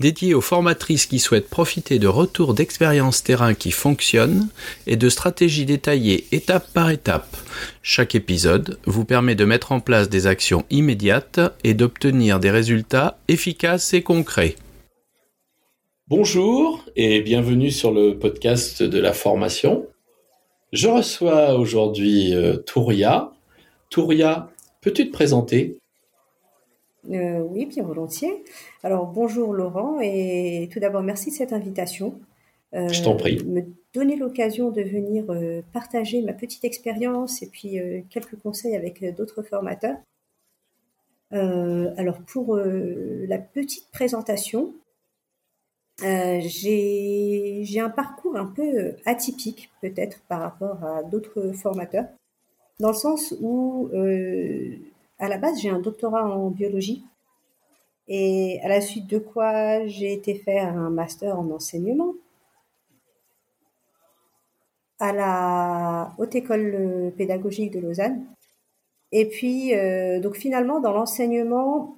[0.00, 4.48] dédié aux formatrices qui souhaitent profiter de retours d'expériences terrain qui fonctionnent
[4.86, 7.36] et de stratégies détaillées étape par étape.
[7.82, 13.18] Chaque épisode vous permet de mettre en place des actions immédiates et d'obtenir des résultats
[13.28, 14.56] efficaces et concrets.
[16.08, 19.86] Bonjour et bienvenue sur le podcast de la formation.
[20.72, 23.32] Je reçois aujourd'hui euh, Touria.
[23.90, 24.50] Touria,
[24.80, 25.78] peux-tu te présenter?
[27.10, 28.44] Euh, oui, bien volontiers.
[28.82, 32.20] Alors bonjour Laurent et tout d'abord merci de cette invitation.
[32.74, 33.42] Euh, Je t'en prie.
[33.44, 33.62] Me
[33.94, 37.78] donner l'occasion de venir euh, partager ma petite expérience et puis
[38.10, 39.96] quelques conseils avec d'autres formateurs.
[41.30, 44.74] alors pour la petite présentation,
[46.00, 52.06] j'ai un parcours un peu atypique peut-être par rapport à d'autres formateurs,
[52.80, 53.88] dans le sens où
[55.18, 57.04] à la base, j'ai un doctorat en biologie.
[58.08, 62.14] Et à la suite de quoi, j'ai été faire un master en enseignement
[64.98, 68.24] à la Haute École pédagogique de Lausanne.
[69.12, 71.96] Et puis, euh, donc finalement, dans l'enseignement,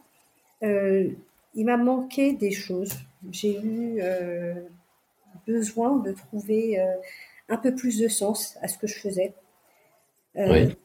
[0.62, 1.08] euh,
[1.54, 2.92] il m'a manqué des choses.
[3.30, 4.54] J'ai eu euh,
[5.46, 6.78] besoin de trouver
[7.48, 9.34] un peu plus de sens à ce que je faisais.
[10.34, 10.76] Oui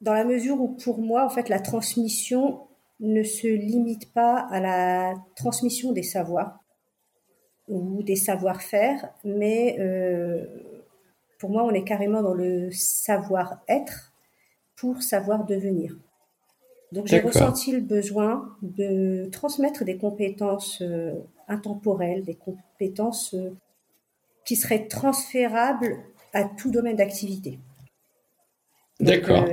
[0.00, 2.60] dans la mesure où pour moi, en fait, la transmission
[3.00, 6.58] ne se limite pas à la transmission des savoirs
[7.68, 10.44] ou des savoir-faire, mais euh,
[11.38, 14.12] pour moi, on est carrément dans le savoir-être
[14.74, 15.96] pour savoir devenir.
[16.92, 21.12] Donc j'ai ressenti le besoin de transmettre des compétences euh,
[21.46, 23.54] intemporelles, des compétences euh,
[24.46, 25.98] qui seraient transférables
[26.32, 27.58] à tout domaine d'activité.
[29.00, 29.44] D'accord.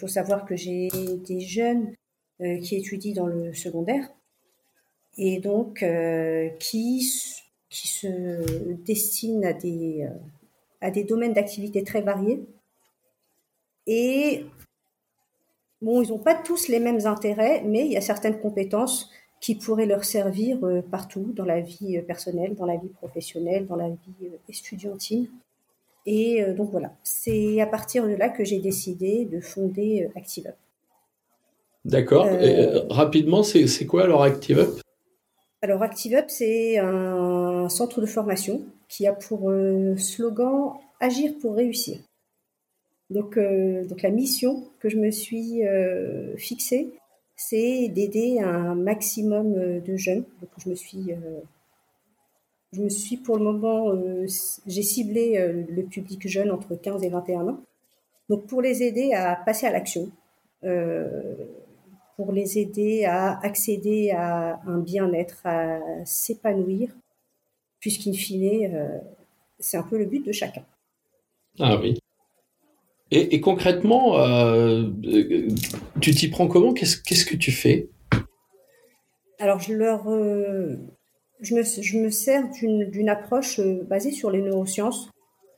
[0.00, 0.88] Faut savoir que j'ai
[1.26, 1.94] des jeunes
[2.40, 4.08] euh, qui étudient dans le secondaire
[5.18, 7.06] et donc euh, qui,
[7.68, 10.18] qui se destinent à des, euh,
[10.80, 12.40] à des domaines d'activité très variés.
[13.86, 14.46] Et
[15.82, 19.54] bon, ils n'ont pas tous les mêmes intérêts, mais il y a certaines compétences qui
[19.54, 20.58] pourraient leur servir
[20.90, 25.28] partout dans la vie personnelle, dans la vie professionnelle, dans la vie estudiantine.
[26.06, 30.18] Et euh, donc voilà, c'est à partir de là que j'ai décidé de fonder euh,
[30.18, 30.54] ActiveUp.
[31.84, 32.26] D'accord.
[32.26, 34.80] Euh, rapidement, c'est quoi alors ActiveUp
[35.62, 39.50] Alors ActiveUp, c'est un centre de formation qui a pour
[39.96, 41.96] slogan Agir pour réussir.
[43.08, 45.62] Donc, donc la mission que je me suis
[46.36, 46.90] fixée,
[47.34, 50.24] c'est d'aider un maximum de jeunes.
[50.42, 51.14] Donc je me suis
[52.72, 54.26] je me suis pour le moment, euh,
[54.66, 57.60] j'ai ciblé euh, le public jeune entre 15 et 21 ans.
[58.28, 60.10] Donc pour les aider à passer à l'action,
[60.64, 61.34] euh,
[62.16, 66.90] pour les aider à accéder à un bien-être, à s'épanouir,
[67.80, 69.00] puisqu'in fine,
[69.58, 70.64] c'est un peu le but de chacun.
[71.58, 71.98] Ah oui.
[73.10, 74.14] Et, et concrètement,
[76.00, 76.72] tu t'y prends comment?
[76.72, 77.88] Qu'est-ce que tu fais?
[79.40, 80.06] Alors je leur
[81.40, 85.10] je me, sers d'une approche euh, basée sur les neurosciences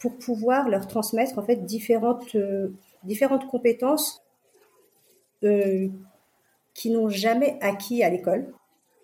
[0.02, 4.20] pour pouvoir leur transmettre en fait différentes, euh, différentes compétences
[5.44, 5.88] euh,
[6.74, 8.52] qui n'ont jamais acquis à l'école,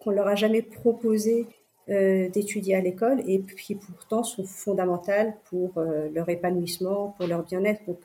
[0.01, 1.47] qu'on leur a jamais proposé
[1.89, 5.81] euh, d'étudier à l'école et qui pourtant sont fondamentales pour
[6.13, 7.85] leur épanouissement, pour leur bien-être.
[7.87, 8.01] Donc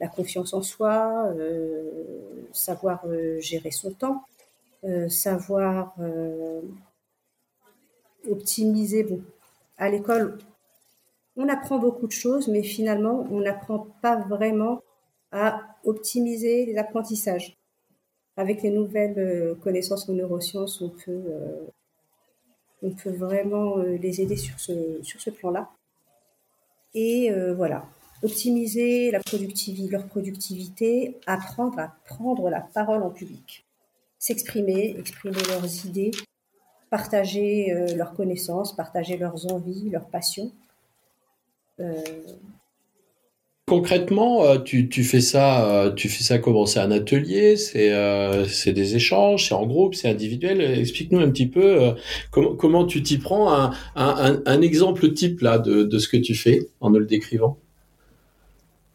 [0.00, 1.32] la confiance en soi,
[2.52, 3.06] savoir
[3.38, 4.24] gérer son temps,
[5.08, 5.94] savoir
[8.28, 9.04] optimiser.
[9.04, 9.22] Bon,
[9.76, 10.38] à l'école,
[11.36, 14.80] on apprend beaucoup de choses, mais finalement, on n'apprend pas vraiment
[15.32, 17.56] à optimiser les apprentissages.
[18.36, 21.66] Avec les nouvelles euh, connaissances en neurosciences, on peut, euh,
[22.82, 25.70] on peut vraiment euh, les aider sur ce, sur ce plan-là.
[26.96, 27.86] Et voilà,
[28.22, 33.66] optimiser leur productivité, apprendre à prendre la parole en public,
[34.20, 36.12] s'exprimer, exprimer leurs idées,
[36.94, 40.52] partager euh, leurs connaissances, partager leurs envies, leurs passions.
[41.80, 41.92] Euh,
[43.66, 46.66] Concrètement, euh, tu, fais ça, tu fais ça comment?
[46.66, 50.60] C'est un atelier, c'est des échanges, c'est en groupe, c'est individuel?
[50.60, 51.94] Explique-nous un petit peu
[52.30, 56.36] comment, comment tu t'y prends, un, un, exemple type là de, de, ce que tu
[56.36, 57.56] fais en nous le décrivant.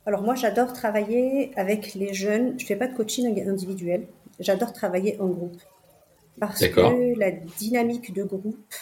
[0.05, 2.57] Alors moi, j'adore travailler avec les jeunes.
[2.57, 4.07] Je fais pas de coaching individuel.
[4.39, 5.59] J'adore travailler en groupe
[6.39, 8.73] parce que la dynamique de groupe,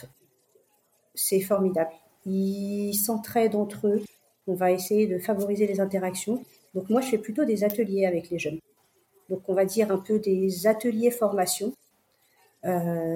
[1.16, 1.92] c'est formidable.
[2.26, 4.02] Ils s'entraident entre eux.
[4.48, 6.44] On va essayer de favoriser les interactions.
[6.74, 8.60] Donc moi, je fais plutôt des ateliers avec les jeunes.
[9.30, 11.74] Donc on va dire un peu des ateliers formation.
[12.66, 13.16] Euh,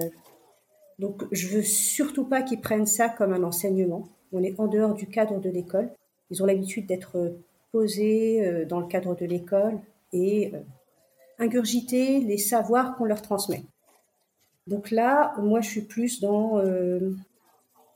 [1.00, 4.08] donc je veux surtout pas qu'ils prennent ça comme un enseignement.
[4.34, 5.90] On est en dehors du cadre de l'école.
[6.30, 7.36] Ils ont l'habitude d'être
[7.72, 9.80] posés euh, dans le cadre de l'école
[10.14, 10.60] et euh,
[11.40, 13.64] ingurgiter les savoirs qu'on leur transmet.
[14.68, 17.12] Donc là, moi, je suis plus dans euh,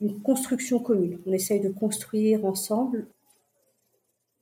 [0.00, 1.20] une construction commune.
[1.26, 3.06] On essaye de construire ensemble,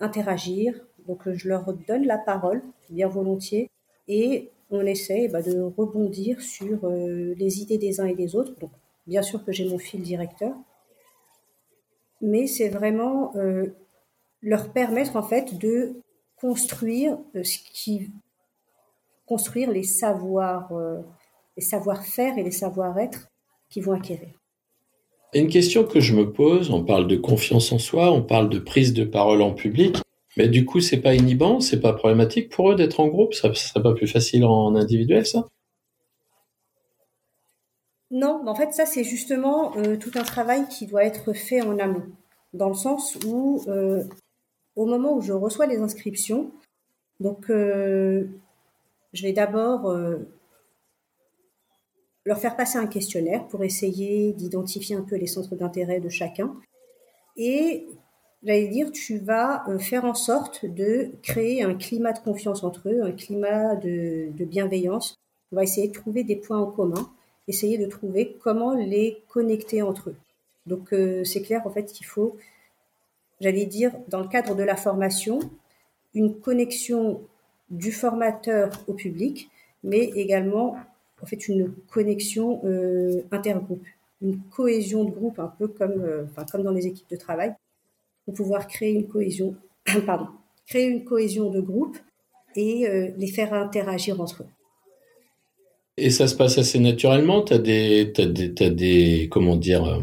[0.00, 0.86] interagir.
[1.06, 3.70] Donc je leur donne la parole, bien volontiers,
[4.08, 8.58] et on essaye bah, de rebondir sur les idées des uns et des autres.
[8.58, 8.70] Donc,
[9.06, 10.54] bien sûr que j'ai mon fil directeur,
[12.22, 13.34] mais c'est vraiment
[14.44, 15.96] leur permettre en fait de
[16.36, 18.12] construire euh, ce qui
[19.26, 21.00] construire les savoirs euh,
[21.56, 23.28] les savoir-faire et les savoir-être
[23.68, 24.30] qui vont acquérir.
[25.34, 28.58] Une question que je me pose, on parle de confiance en soi, on parle de
[28.58, 29.96] prise de parole en public,
[30.36, 33.52] mais du coup, c'est pas inhibant, c'est pas problématique pour eux d'être en groupe, ça,
[33.54, 35.46] serait pas plus facile en individuel, ça?
[38.10, 41.78] Non, en fait, ça c'est justement euh, tout un travail qui doit être fait en
[41.80, 42.06] amont,
[42.52, 43.64] dans le sens où
[44.76, 46.52] au moment où je reçois les inscriptions,
[47.20, 48.26] donc euh,
[49.12, 50.18] je vais d'abord euh,
[52.24, 56.54] leur faire passer un questionnaire pour essayer d'identifier un peu les centres d'intérêt de chacun.
[57.36, 57.86] Et
[58.42, 62.88] j'allais dire, tu vas euh, faire en sorte de créer un climat de confiance entre
[62.88, 65.16] eux, un climat de, bienveillance.
[65.52, 67.10] On va essayer de trouver des points en commun,
[67.48, 70.16] essayer de trouver comment les connecter entre eux.
[70.66, 70.94] Donc
[71.24, 72.38] c'est clair en fait qu'il faut
[73.40, 75.38] j'allais dire, dans le cadre de la formation,
[76.14, 77.20] une connexion
[77.70, 79.50] du formateur au public,
[79.82, 80.76] mais également
[81.24, 83.86] en fait une connexion euh, intergroupe,
[84.20, 87.54] une cohésion de groupe, un peu comme, euh, comme dans les équipes de travail,
[88.26, 89.56] pour pouvoir créer une cohésion,
[90.06, 90.26] pardon,
[90.66, 91.96] créer une cohésion de groupe
[92.56, 94.48] et euh, les faire interagir entre eux.
[95.96, 97.40] Et ça se passe assez naturellement.
[97.40, 100.02] Tu as des, des, des, comment dire,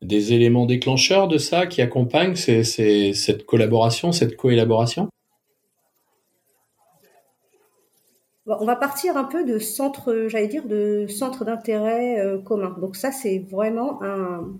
[0.00, 5.10] des éléments déclencheurs de ça qui accompagnent cette collaboration, cette coélaboration?
[8.46, 12.76] On va partir un peu de centre, j'allais dire, de centre d'intérêt euh, commun.
[12.80, 14.58] Donc ça, c'est vraiment un,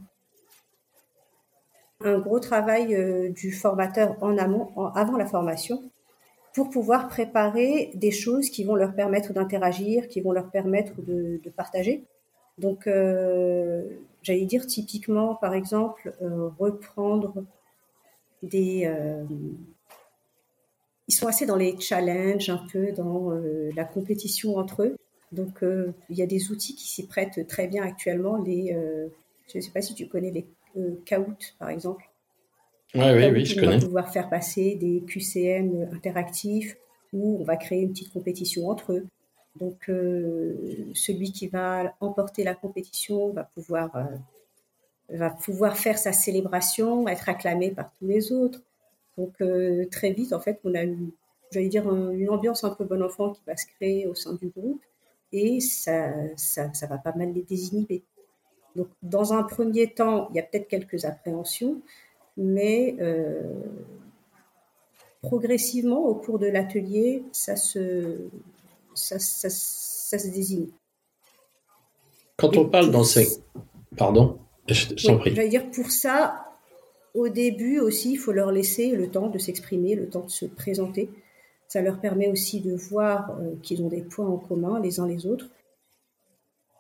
[2.01, 5.83] gros travail euh, du formateur en amont, avant la formation,
[6.55, 11.41] pour pouvoir préparer des choses qui vont leur permettre d'interagir, qui vont leur permettre de,
[11.57, 12.05] partager.
[12.59, 13.83] Donc, euh,
[14.23, 16.15] j'allais dire typiquement, par exemple,
[16.59, 17.45] reprendre
[18.45, 18.89] des...
[21.03, 24.97] Euh, ils sont assez dans les challenges, un peu dans euh, la compétition entre eux.
[25.33, 25.61] Donc,
[26.11, 28.37] il y a des outils qui s'y prêtent très bien actuellement.
[28.37, 28.77] Les,
[29.51, 30.47] je ne sais pas si tu connais les
[31.07, 32.05] Kahoot, par exemple.
[32.95, 33.77] Ouais, oui, oui, je connais.
[33.77, 36.77] On va pouvoir faire passer des QCM interactifs
[37.15, 39.07] où on va créer une petite compétition entre eux.
[39.57, 40.57] Donc, euh,
[40.95, 47.29] celui qui va emporter la compétition va pouvoir, euh, va pouvoir faire sa célébration, être
[47.29, 48.61] acclamé par tous les autres.
[49.19, 50.85] Donc, euh, très vite, en fait, on a,
[51.51, 54.49] j'allais dire, une ambiance un peu bon enfant qui va se créer au sein du
[54.49, 54.83] groupe
[55.33, 58.03] et ça, ça, ça va pas mal les désinhiber.
[58.77, 61.83] Donc, dans un premier temps, il y a peut-être quelques appréhensions,
[62.37, 62.97] mais
[65.23, 68.29] progressivement, au cours de l'atelier, ça se,
[68.95, 70.69] ça, se désigne.
[72.37, 73.45] Quand on parle d'enseignement,
[73.97, 74.39] pardon,
[74.69, 75.35] je prie.
[75.35, 76.52] J'allais dire pour ça,
[77.15, 80.47] au début aussi, il faut leur laisser le temps de s'exprimer, le temps de se
[80.47, 81.11] présenter.
[81.69, 85.07] Ça leur permet aussi de voir euh, qu'ils ont des points en commun les uns
[85.07, 85.51] les autres,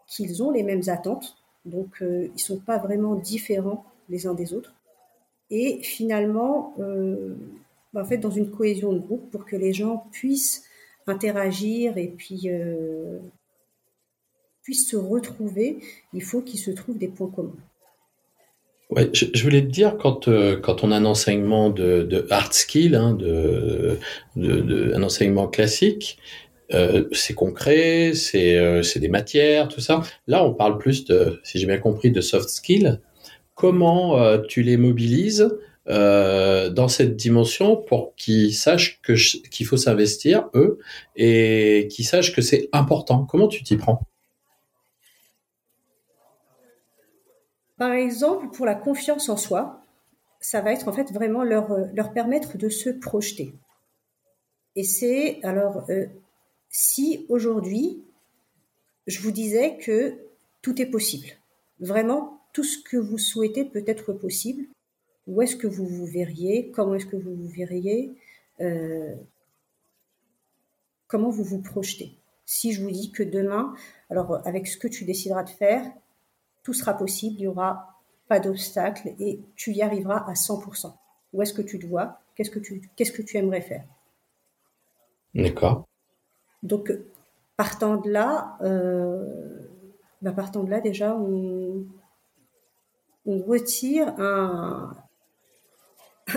[0.07, 4.53] qu'ils ont les mêmes attentes, donc euh, ils sont pas vraiment différents les uns des
[4.55, 4.75] autres.
[5.51, 7.35] Et finalement, euh,
[7.95, 10.65] en fait, dans une cohésion de groupe, pour que les gens puissent
[11.07, 12.49] interagir et puis
[14.63, 15.81] puissent se retrouver,
[16.15, 17.57] il faut qu'il se trouve des points communs.
[18.95, 22.53] Ouais, je, voulais te dire quand euh, quand on a un enseignement de, de hard
[22.53, 23.99] skill, hein, de,
[24.37, 26.19] de, un enseignement classique,
[26.75, 30.03] euh, c'est concret, c'est c'est des matières, tout ça.
[30.27, 33.01] Là, on parle plus de, si j'ai bien compris, de soft skill.
[33.55, 35.49] Comment tu les mobilises
[35.89, 39.15] euh, dans cette dimension pour qu'ils sachent que
[39.49, 40.79] qu'il faut s'investir eux
[41.17, 43.25] et qu'ils sachent que c'est important?
[43.25, 44.03] Comment tu t'y prends?
[47.83, 49.83] Par exemple, pour la confiance en soi,
[50.39, 53.55] ça va être en fait vraiment leur, leur permettre de se projeter.
[54.77, 55.85] Et c'est alors
[56.69, 58.01] si aujourd'hui
[59.09, 60.17] je vous disais que
[60.63, 61.27] tout est possible,
[61.81, 64.65] vraiment tout ce que vous souhaitez peut être possible.
[65.27, 68.15] Où est-ce que vous vous verriez Comment est-ce que vous vous verriez
[71.09, 72.17] Comment vous vous projetez?
[72.47, 73.75] Si je vous dis que demain,
[74.09, 75.91] alors avec ce que tu décideras de faire,
[76.63, 80.93] tout sera possible, il n'y aura pas d'obstacle et tu y arriveras à 100%.
[81.33, 82.21] Où est-ce que tu te vois?
[82.35, 83.85] Qu'est-ce que tu qu'est-ce que tu aimerais faire?
[85.35, 85.87] D'accord.
[86.63, 86.93] Donc
[87.57, 89.69] partant de là, euh,
[90.21, 91.85] bah, partant de là déjà on,
[93.27, 94.97] on retire un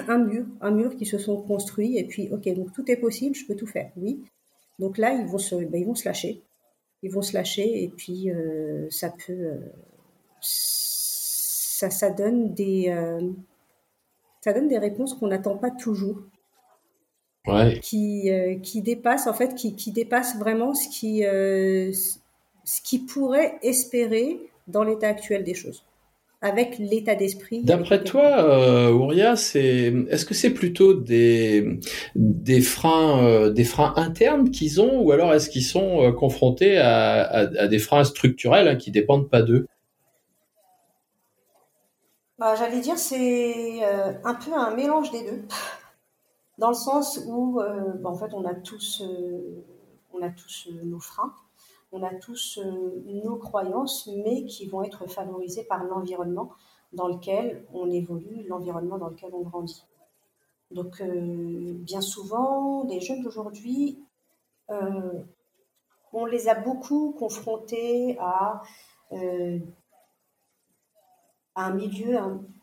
[0.08, 3.36] un mur, un mur qui se sont construits et puis ok donc tout est possible,
[3.36, 4.24] je peux tout faire, oui.
[4.79, 6.41] Donc là ils vont se bah, ils vont se lâcher,
[7.03, 9.60] ils vont se lâcher et puis euh, ça peut euh,
[10.46, 13.22] ça, ça donne des, euh,
[14.42, 16.18] ça donne des réponses qu'on n'attend pas toujours.
[17.84, 21.92] Qui, euh, qui dépassent, en fait, qui, qui dépassent vraiment ce qui, euh,
[22.64, 25.84] ce qui pourrait espérer dans l'état actuel des choses
[26.42, 27.64] avec l'état d'esprit.
[27.64, 31.80] D'après toi, Ouria, c'est est-ce que c'est plutôt des
[32.16, 37.68] des freins des freins internes qu'ils ont ou alors est-ce qu'ils sont confrontés à, à,
[37.68, 39.68] des freins structurels hein, qui dépendent pas d'eux?
[42.46, 45.48] Bah, J'allais dire c'est euh, un peu un mélange des deux,
[46.60, 49.66] dans le sens où euh, bah, en fait on a tous, euh,
[50.14, 51.34] on a tous nos freins,
[51.92, 52.60] on a tous
[53.08, 56.52] nos croyances, mais qui vont être favorisées par l'environnement
[56.94, 59.84] dans lequel on évolue, l'environnement dans lequel on grandit.
[60.70, 64.04] Donc bien souvent, les jeunes d'aujourd'hui,
[64.70, 68.62] on les a beaucoup confrontés à
[71.56, 72.18] un milieu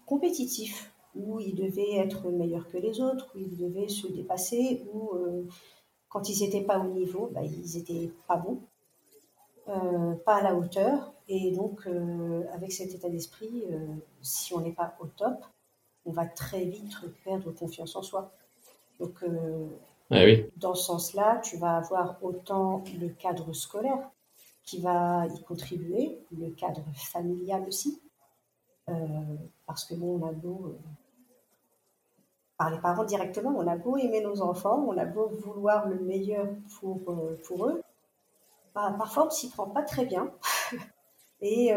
[0.07, 5.15] compétitif où ils devaient être meilleurs que les autres, où ils devaient se dépasser, où
[5.15, 5.47] euh,
[6.09, 8.61] quand ils n'étaient pas au niveau, bah, ils n'étaient pas bons,
[9.69, 11.13] euh, pas à la hauteur.
[11.29, 13.65] Et donc, euh, avec cet état d'esprit,
[14.21, 15.45] si on n'est pas au top,
[16.05, 16.95] on va très vite
[17.25, 18.33] perdre confiance en soi.
[18.99, 19.25] Donc,
[20.11, 20.25] ah
[20.57, 24.11] dans ce sens-là, tu vas avoir autant le cadre scolaire
[24.65, 28.01] qui va y contribuer, le cadre familial aussi,
[29.67, 30.79] parce que bon, on a beau, euh,
[32.59, 36.01] par les parents directement, on a beau aimer nos enfants, on a beau vouloir le
[36.01, 36.47] meilleur
[36.79, 37.83] pour, euh, pour eux,
[38.75, 40.31] bah, parfois on s'y prend pas très bien.
[41.45, 41.75] Et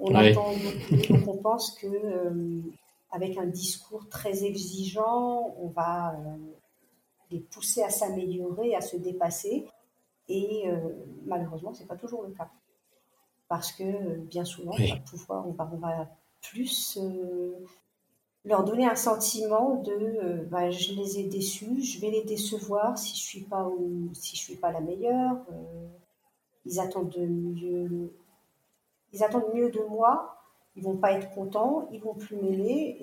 [0.00, 2.62] on attend donc on pense que
[3.10, 6.16] avec un discours très exigeant, on va
[7.30, 9.66] les pousser à s'améliorer, à se dépasser.
[10.30, 10.64] Et
[11.26, 12.48] malheureusement, c'est pas toujours le cas.
[13.46, 16.08] Parce que bien souvent, on va pouvoir, on va, on va
[16.50, 17.52] plus euh,
[18.44, 22.98] leur donner un sentiment de euh, bah, je les ai déçus, je vais les décevoir
[22.98, 23.46] si je suis
[24.12, 25.36] si suis pas la meilleure.
[25.52, 25.86] Euh,
[26.66, 28.10] ils attendent mieux,
[29.70, 30.30] de moi.
[30.76, 32.96] Ils vont pas être contents, ils vont plus m'aimer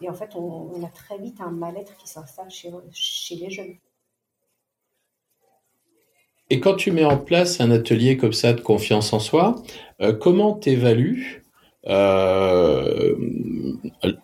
[0.00, 3.76] et en fait on, a très vite un mal-être qui s'installe chez, chez les jeunes.
[6.48, 9.56] Et quand tu mets en place un atelier comme ça de confiance en soi,
[10.20, 11.45] comment t'évalues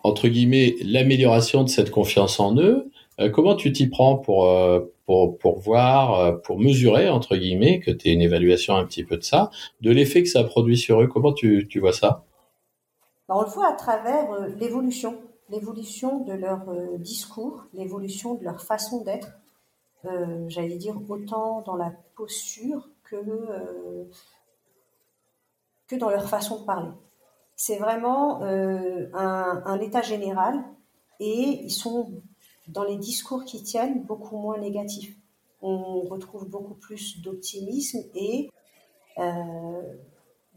[0.03, 2.89] entre guillemets, l'amélioration de cette confiance en eux.
[3.19, 7.91] Euh, comment tu t'y prends pour, euh, pour, pour voir, pour mesurer, entre guillemets, que
[7.91, 9.49] tu aies une évaluation un petit peu de ça,
[9.81, 11.07] de l'effet que ça produit sur eux?
[11.07, 12.25] Comment tu, tu vois ça?
[13.29, 16.65] Bah, On le voit à travers l'évolution, l'évolution de leur
[16.97, 19.31] discours, l'évolution de leur façon d'être.
[20.47, 23.15] J'allais dire autant dans la posture que,
[25.87, 26.89] que dans leur façon de parler
[27.55, 30.63] c'est vraiment euh, un, état général
[31.19, 32.11] et ils sont
[32.67, 35.15] dans les discours qui tiennent beaucoup moins négatifs.
[35.61, 38.49] On retrouve beaucoup plus d'optimisme et
[39.19, 39.93] euh,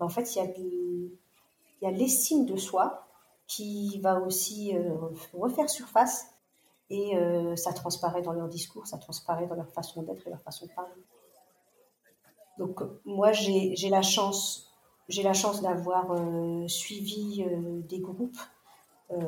[0.01, 1.11] en fait il
[1.83, 3.07] y a, l'estime de soi
[3.47, 4.95] qui va aussi euh,
[5.35, 6.27] refaire surface
[6.89, 7.15] et
[7.57, 10.71] ça transparaît dans leur discours, ça transparaît dans leur façon d'être et leur façon de
[10.71, 11.03] parler.
[12.59, 14.66] Donc moi j'ai la chance
[15.09, 18.39] j'ai la chance d'avoir euh, suivi euh, des groupes
[19.13, 19.19] euh,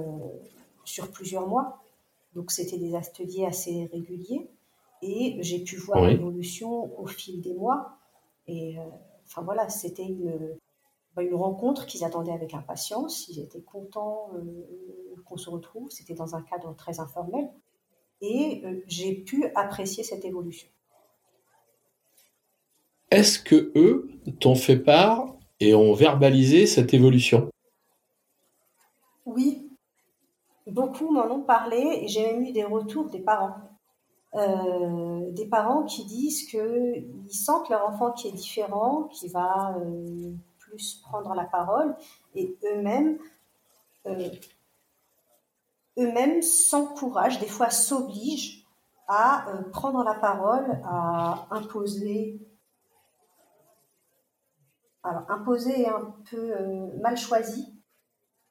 [0.84, 1.82] sur plusieurs mois.
[2.34, 4.48] Donc, c'était des ateliers assez réguliers.
[5.02, 7.96] Et j'ai pu voir l'évolution au fil des mois.
[8.48, 8.76] Et
[9.26, 10.56] enfin voilà, c'était une,
[11.14, 13.28] bah, une rencontre qu'ils attendaient avec impatience.
[13.28, 14.30] Ils étaient contents
[15.24, 15.88] qu'on se retrouve.
[15.90, 17.48] C'était dans un cadre très informel.
[18.20, 20.68] Et j'ai pu apprécier cette évolution.
[23.12, 27.50] Est-ce que eux t'ont fait part et ont verbalisé cette évolution.
[29.26, 29.68] Oui,
[30.66, 33.56] beaucoup m'en ont parlé et j'ai même eu des retours des parents
[34.34, 39.74] des parents qui disent qu'ils sentent leur enfant qui est différent, qui va
[40.58, 41.96] plus prendre la parole,
[42.34, 43.18] et eux-mêmes
[45.98, 48.66] eux-mêmes s'encouragent, des fois s'obligent
[49.08, 52.38] à prendre la parole, à imposer
[55.02, 57.66] alors, imposé et un peu euh, mal choisi,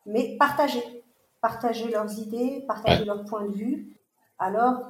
[0.05, 0.83] mais partager.
[1.41, 3.95] Partager leurs idées, partager leurs points de vue,
[4.39, 4.89] alors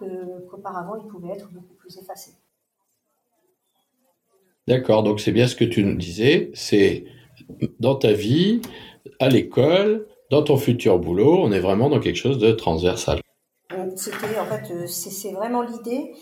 [0.50, 2.36] qu'auparavant, ils pouvaient être beaucoup plus effacés.
[4.68, 7.06] D'accord, donc c'est bien ce que tu nous disais, c'est
[7.80, 8.62] dans ta vie,
[9.20, 13.22] à l'école, dans ton futur boulot, on est vraiment dans quelque chose de transversal.
[13.96, 16.14] C'était en fait, euh, c'est vraiment l'idée.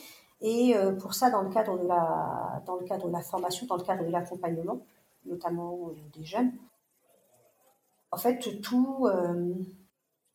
[0.42, 3.66] Et euh, pour ça, dans le cadre de la, dans le cadre de la formation,
[3.68, 4.86] dans le cadre de l'accompagnement,
[5.26, 6.52] notamment euh, des jeunes.
[8.12, 9.54] En fait, tout, euh,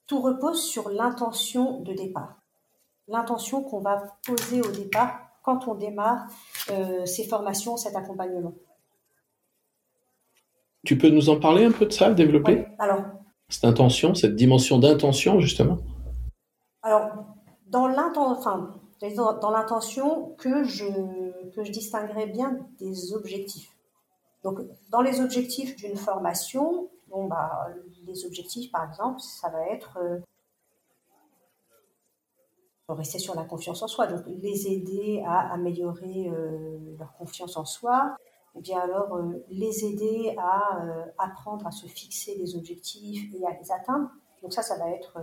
[0.07, 2.37] tout repose sur l'intention de départ.
[3.09, 6.27] L'intention qu'on va poser au départ quand on démarre
[6.71, 8.55] euh, ces formations, cet accompagnement.
[10.85, 12.67] Tu peux nous en parler un peu de ça, développer?
[12.79, 13.03] Alors,
[13.49, 15.79] cette intention, cette dimension d'intention, justement?
[16.83, 17.11] Alors,
[17.67, 18.69] dans l'intention,
[19.41, 20.87] dans l'intention que je,
[21.51, 23.71] que je distinguerais bien des objectifs.
[24.43, 27.69] Donc, dans les objectifs d'une formation, bon, bah,
[28.07, 30.19] les objectifs, par exemple, ça va être euh,
[32.89, 37.65] rester sur la confiance en soi, donc les aider à améliorer euh, leur confiance en
[37.65, 38.17] soi,
[38.55, 40.83] ou bien alors euh, les aider à
[41.19, 44.11] apprendre à se fixer des objectifs et à les atteindre.
[44.43, 45.21] Donc ça, ça va être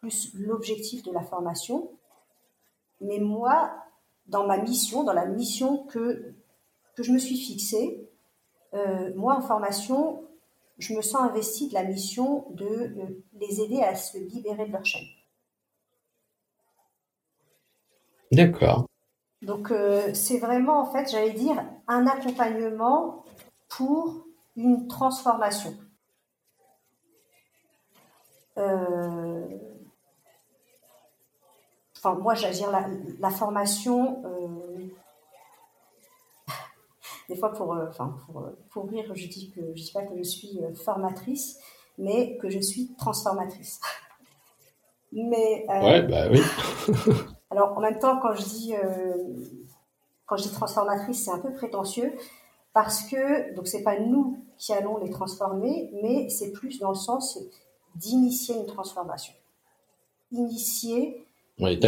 [0.00, 1.90] plus l'objectif de la formation.
[3.00, 3.72] Mais moi,
[4.26, 6.34] dans ma mission, dans la mission que,
[6.94, 8.08] que je me suis fixée,
[8.74, 10.24] euh, moi, en formation,
[10.78, 14.72] je me sens investie de la mission de euh, les aider à se libérer de
[14.72, 15.06] leur chaîne.
[18.32, 18.86] D'accord.
[19.42, 23.24] Donc, euh, c'est vraiment, en fait, j'allais dire, un accompagnement
[23.68, 25.76] pour une transformation.
[31.96, 32.86] Enfin, moi, j'allais dire, la,
[33.18, 34.22] la formation,
[37.28, 40.02] des fois pour, euh, enfin, pour, euh, pour, rire, je dis que je dis pas
[40.02, 41.58] que je suis euh, formatrice,
[41.98, 43.80] mais que je suis transformatrice.
[45.12, 46.40] mais ouais, bah oui.
[47.50, 48.74] alors en même temps, quand je dis
[50.26, 52.12] quand je dis transformatrice, c'est un peu prétentieux
[52.72, 56.96] parce que donc c'est pas nous qui allons les transformer, mais c'est plus dans le
[56.96, 57.38] sens
[57.94, 59.34] d'initier une transformation.
[60.32, 61.26] Initier.
[61.60, 61.78] Oui,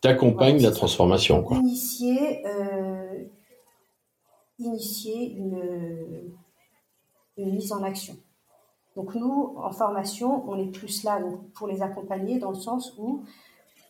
[0.00, 1.56] t'accompagnes la transformation, quoi.
[1.56, 3.24] Initier euh,
[4.58, 6.32] initier une,
[7.36, 8.16] mise en action.
[8.94, 11.20] Donc nous, en formation, on est plus là
[11.54, 13.24] pour les accompagner dans le sens où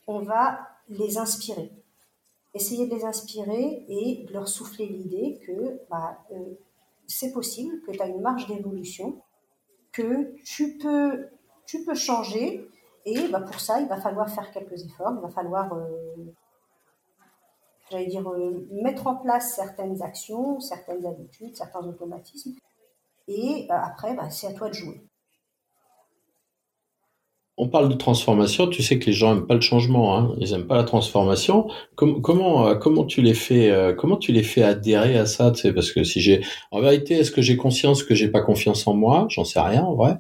[0.07, 1.71] on va les inspirer.
[2.55, 6.55] Essayer de les inspirer et de leur souffler l'idée que bah, euh,
[7.07, 9.23] c'est possible, que tu as une marge d'évolution,
[9.93, 11.29] que tu peux,
[11.67, 12.69] tu peux changer
[13.05, 16.35] et bah, pour ça, il va falloir faire quelques efforts, il va falloir euh,
[17.91, 22.55] j'allais dire, euh, mettre en place certaines actions, certaines habitudes, certains automatismes.
[23.29, 25.01] Et euh, après, bah, c'est à toi de jouer.
[27.59, 30.35] On parle de transformation, tu sais que les gens n'aiment pas le changement, hein.
[30.39, 31.69] ils n'aiment pas la transformation.
[31.95, 36.05] comment, euh, comment, tu les fais, comment tu les fais adhérer à ça Parce que
[36.05, 39.27] si j'ai, en vérité, est-ce que j'ai conscience que j'ai pas confiance en moi?
[39.31, 40.19] J'en sais rien en vrai.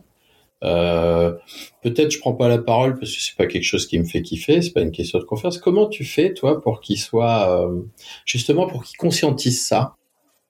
[0.64, 1.36] Euh,
[1.82, 4.22] peut-être je prends pas la parole parce que c'est pas quelque chose qui me fait
[4.22, 5.58] kiffer, c'est pas une question de confiance.
[5.58, 7.82] Comment tu fais toi pour qu'ils soient euh,
[8.24, 9.94] justement pour qu'ils conscientisent ça?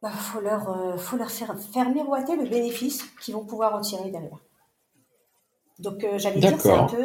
[0.02, 3.80] Bah, faut leur euh, faut leur faire, faire miroiter le bénéfice qu'ils vont pouvoir en
[3.80, 4.38] tirer derrière.
[5.80, 7.04] Donc j'allais dire c'est un peu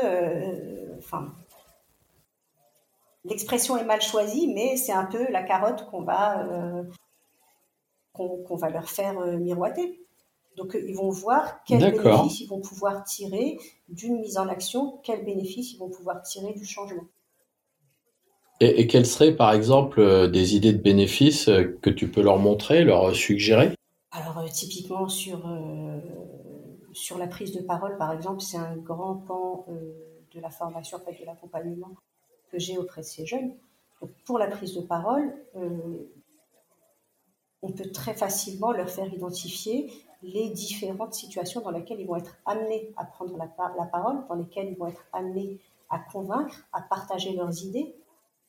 [0.99, 1.33] enfin
[3.25, 6.45] l'expression est mal choisie mais c'est un peu la carotte qu'on va
[8.13, 9.99] qu'on va leur faire miroiter.
[10.57, 15.23] Donc, ils vont voir quels bénéfices ils vont pouvoir tirer d'une mise en action, quels
[15.23, 17.07] bénéfices ils vont pouvoir tirer du changement.
[18.63, 22.37] Et, quelles seraient, par exemple, euh, des idées de bénéfices euh, que tu peux leur
[22.37, 23.73] montrer, leur suggérer?
[24.11, 25.49] Alors, euh, typiquement, sur,
[26.93, 30.99] sur la prise de parole, par exemple, c'est un grand pan de la formation, en
[30.99, 31.95] fait, de l'accompagnement
[32.51, 33.55] que j'ai auprès de ces jeunes.
[34.25, 35.33] pour la prise de parole,
[37.63, 39.91] on peut très facilement leur faire identifier
[40.23, 44.35] les différentes situations dans lesquelles ils vont être amenés à prendre la, la, parole, dans
[44.35, 47.95] lesquelles ils vont être amenés à convaincre, à partager leurs idées.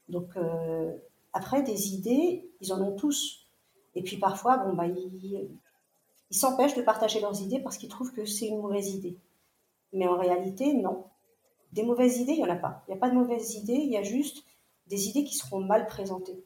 [0.08, 0.92] Donc euh,
[1.32, 3.46] après, des idées, ils en ont tous.
[3.94, 5.48] Et puis parfois, bon, bah, ils
[6.30, 9.16] s'empêchent de partager leurs idées parce qu'ils trouvent que c'est une mauvaise idée.
[9.92, 11.04] Mais en réalité, non.
[11.72, 12.82] Des mauvaises idées, il n'y en a pas.
[12.87, 14.44] Il n'y a pas de mauvaises idées, il y a juste
[14.88, 16.42] des idées qui seront mal présentées.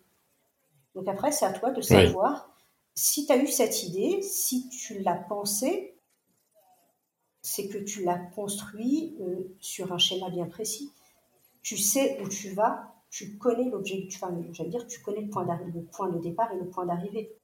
[0.95, 2.49] Donc après, c'est à toi de savoir
[2.97, 5.95] si tu as eu cette idée, si tu l'as pensée,
[7.43, 10.91] c'est que tu l'as construit euh, sur un schéma bien précis.
[11.63, 15.45] Tu sais où tu vas, tu connais l'objectif, enfin, j'allais dire, tu connais le point,
[15.45, 17.37] le point de départ et le point d'arrivée.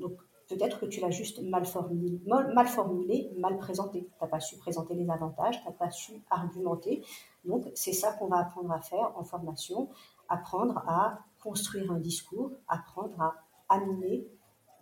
[0.00, 0.12] Donc
[0.48, 4.02] peut-être que tu l'as juste mal formulé, mal, formulé, mal présenté.
[4.02, 7.02] Tu n'as pas su présenter les avantages, tu n'as pas su argumenter.
[7.44, 9.88] Donc c'est ça qu'on va apprendre à faire en formation,
[10.28, 13.34] apprendre à construire un discours, apprendre à
[13.70, 14.28] amener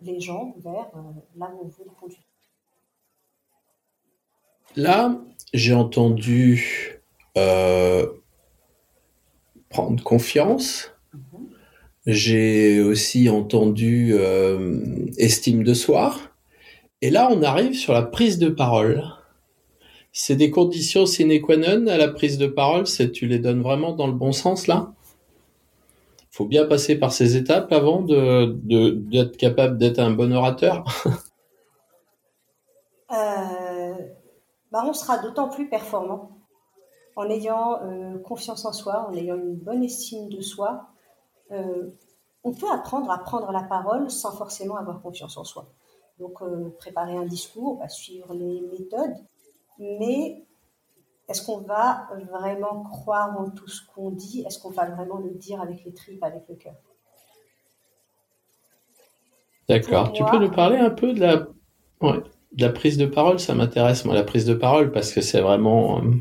[0.01, 1.01] les gens vers euh,
[1.35, 2.23] là où on veut les conduire.
[4.75, 5.19] Là,
[5.53, 7.01] j'ai entendu
[7.37, 8.05] euh,
[9.69, 10.91] prendre confiance.
[11.13, 11.49] Mhm.
[12.05, 16.15] J'ai aussi entendu euh, estime de soi.
[17.01, 19.03] Et là, on arrive sur la prise de parole.
[20.11, 22.85] C'est des conditions sine qua non à la prise de parole.
[22.85, 24.93] Tu les donnes vraiment dans le bon sens là?
[26.37, 30.85] Faut bien passer par ces étapes avant d'être capable d'être un bon orateur
[33.11, 33.95] euh,
[34.71, 36.37] bah On sera d'autant plus performant
[37.15, 40.89] en ayant euh, confiance en soi, en ayant une bonne estime de soi.
[41.49, 41.89] Euh,
[42.43, 45.73] on peut apprendre à prendre la parole sans forcément avoir confiance en soi.
[46.19, 46.37] Donc,
[46.77, 49.17] préparer un discours, bah, suivre les méthodes,
[49.79, 50.46] mais
[51.29, 54.43] est-ce qu'on va vraiment croire en tout ce qu'on dit?
[54.47, 56.75] Est-ce qu'on va vraiment le dire avec les tripes, avec le cœur?
[59.67, 60.13] D'accord.
[60.13, 61.47] Tu peux nous parler un peu de la,
[62.01, 62.23] de
[62.57, 63.39] la prise de parole?
[63.39, 66.11] Ça m'intéresse, moi, la prise de parole, parce que c'est vraiment, euh,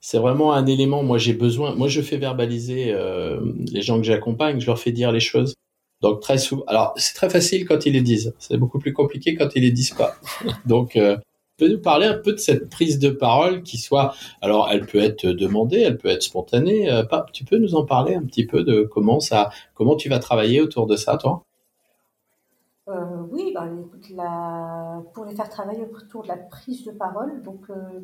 [0.00, 1.04] c'est vraiment un élément.
[1.04, 1.76] Moi, j'ai besoin.
[1.76, 3.40] Moi, je fais verbaliser euh,
[3.72, 4.58] les gens que j'accompagne.
[4.58, 5.54] Je leur fais dire les choses.
[6.02, 6.64] Donc très souvent.
[6.66, 8.34] Alors, c'est très facile quand ils les disent.
[8.38, 10.16] C'est beaucoup plus compliqué quand ils les disent pas.
[10.66, 11.16] Donc euh,
[11.56, 14.98] peux nous parler un peu de cette prise de parole qui soit, alors elle peut
[14.98, 16.90] être demandée, elle peut être spontanée.
[16.90, 20.18] Euh, tu peux nous en parler un petit peu de comment ça, comment tu vas
[20.18, 21.42] travailler autour de ça, toi?
[22.88, 24.12] Euh, Oui, bah, écoute,
[25.14, 28.00] pour les faire travailler autour de la prise de parole, donc euh,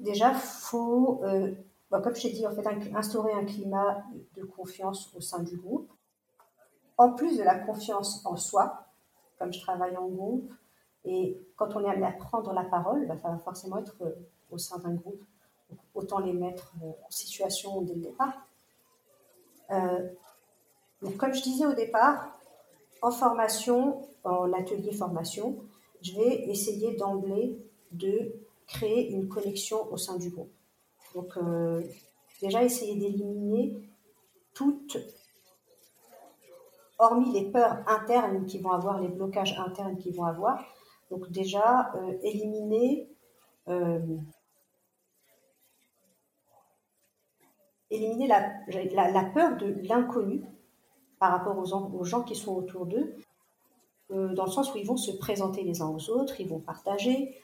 [0.00, 1.22] déjà faut,
[1.90, 4.02] bah, comme je t'ai dit, en fait, instaurer un climat
[4.36, 5.90] de confiance au sein du groupe.
[6.96, 8.86] En plus de la confiance en soi,
[9.38, 10.52] comme je travaille en groupe,
[11.04, 14.12] et quand on est amené à prendre la parole, bah, ça va forcément être euh,
[14.50, 15.22] au sein d'un groupe.
[15.94, 18.34] autant les mettre euh, en situation dès le départ.
[19.70, 20.08] Euh,
[21.16, 22.36] comme je disais au départ,
[23.02, 25.56] en formation, en atelier formation,
[26.02, 27.56] je vais essayer d'emblée
[27.92, 28.32] de
[28.66, 30.52] créer une connexion au sein du groupe.
[31.14, 31.38] Donc,
[32.42, 33.74] déjà essayer d'éliminer
[34.52, 34.98] toutes,
[36.98, 40.62] hormis les peurs internes qui vont avoir, les blocages internes qui vont avoir,
[41.10, 43.08] donc déjà, euh, éliminer,
[43.68, 43.98] euh,
[47.90, 50.44] la, peur de l'inconnu
[51.18, 53.16] par rapport aux, gens qui sont autour d'eux,
[54.12, 56.60] euh, dans le sens où ils vont se présenter les uns aux autres, ils vont
[56.60, 57.36] partager,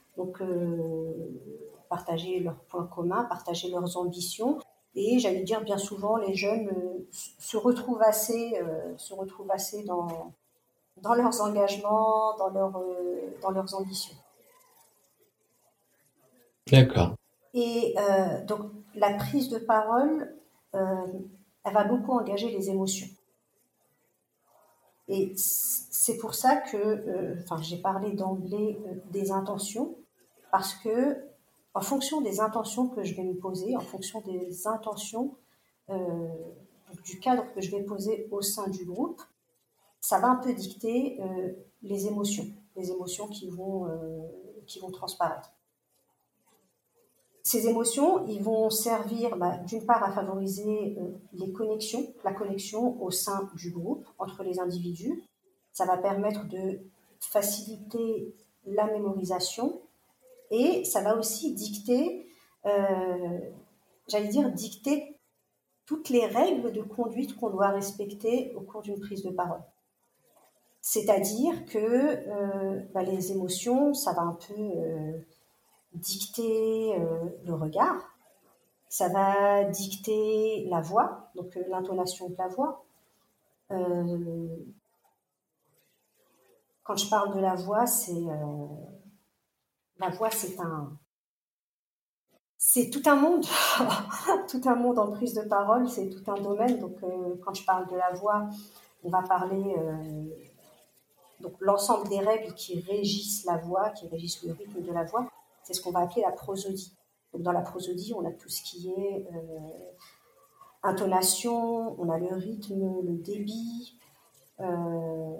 [1.88, 4.58] partager leurs points communs, partager leurs ambitions.
[4.94, 6.70] Et j'allais dire bien souvent, les jeunes
[7.10, 8.54] se retrouvent assez
[9.84, 10.32] dans,
[10.96, 14.16] dans leurs engagements, dans, leur, euh, dans leurs ambitions.
[16.70, 17.14] D'accord.
[17.54, 20.34] Et euh, donc la prise de parole,
[20.74, 21.06] euh,
[21.64, 23.08] elle va beaucoup engager les émotions.
[25.08, 28.76] Et c'est pour ça que, enfin, j'ai parlé d'emblée
[29.12, 29.94] des intentions,
[30.50, 31.16] parce que
[31.74, 35.36] en fonction des intentions que je vais me poser, en fonction des intentions
[37.04, 39.22] du cadre que je vais poser au sein du groupe,
[40.06, 44.20] ça va un peu dicter euh, les émotions, les émotions qui vont, euh,
[44.64, 45.50] qui vont transparaître.
[47.42, 53.02] Ces émotions, ils vont servir bah, d'une part à favoriser euh, les connexions, la connexion
[53.02, 55.24] au sein du groupe entre les individus.
[55.72, 56.78] Ça va permettre de
[57.18, 58.32] faciliter
[58.64, 59.80] la mémorisation
[60.52, 62.28] et ça va aussi dicter,
[64.06, 65.18] j'allais dire, dicter
[65.84, 69.62] toutes les règles de conduite qu'on doit respecter au cours d'une prise de parole.
[70.88, 75.18] C'est-à-dire que euh, bah, les émotions, ça va un peu euh,
[75.94, 78.16] dicter euh, le regard,
[78.88, 82.84] ça va dicter la voix, donc l'intonation de la voix.
[86.84, 88.24] quand je parle de la voix, c'est
[89.98, 90.96] la voix, c'est un
[92.58, 93.44] c'est tout un monde,
[94.48, 96.78] tout un monde en prise de parole, c'est tout un domaine.
[96.78, 97.00] Donc,
[97.44, 98.48] quand je parle de la voix,
[99.02, 99.74] on va parler
[101.40, 105.30] donc l'ensemble des règles qui régissent la voix, qui régissent le rythme de la voix,
[105.62, 106.94] c'est ce qu'on va appeler la prosodie.
[107.34, 109.58] Dans la prosodie, on a tout ce qui est euh,
[110.82, 113.98] intonation, on a le rythme, le débit,
[114.60, 115.36] euh,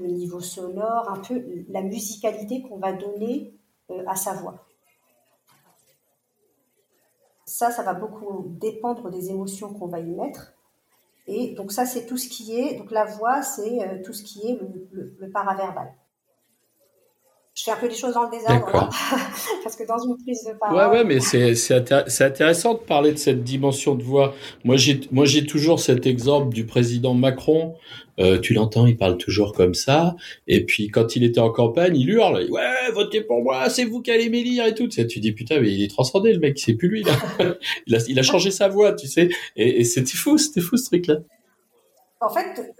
[0.00, 3.54] le niveau sonore, un peu la musicalité qu'on va donner
[3.90, 4.66] euh, à sa voix.
[7.44, 10.53] Ça, ça va beaucoup dépendre des émotions qu'on va y mettre.
[11.26, 14.22] Et donc ça, c'est tout ce qui est, donc la voix, c'est euh, tout ce
[14.22, 14.58] qui est
[14.92, 15.94] le paraverbal
[17.64, 18.70] je fais un peu les choses dans le désordre
[19.62, 20.76] parce que dans une prise de parole.
[20.76, 24.34] Ouais, ouais, mais c'est intéressant de parler de cette dimension de voix.
[24.64, 27.74] Moi, j'ai moi j'ai toujours cet exemple du président Macron.
[28.18, 30.14] Euh, tu l'entends, il parle toujours comme ça.
[30.46, 34.02] Et puis quand il était en campagne, il hurle, ouais, votez pour moi, c'est vous
[34.02, 34.86] qui allez m'élire et tout.
[34.86, 37.12] Tu, sais, tu dis putain, mais il est transcendé le mec, c'est plus lui là.
[37.86, 39.30] il a il a changé sa voix, tu sais.
[39.56, 41.16] Et, et c'était fou, c'était fou ce truc là.
[42.20, 42.74] En fait,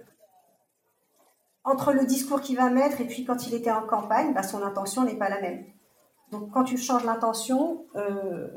[1.65, 4.61] entre le discours qu'il va mettre et puis quand il était en campagne, bah, son
[4.61, 5.65] intention n'est pas la même.
[6.31, 8.47] Donc quand tu changes l'intention, euh,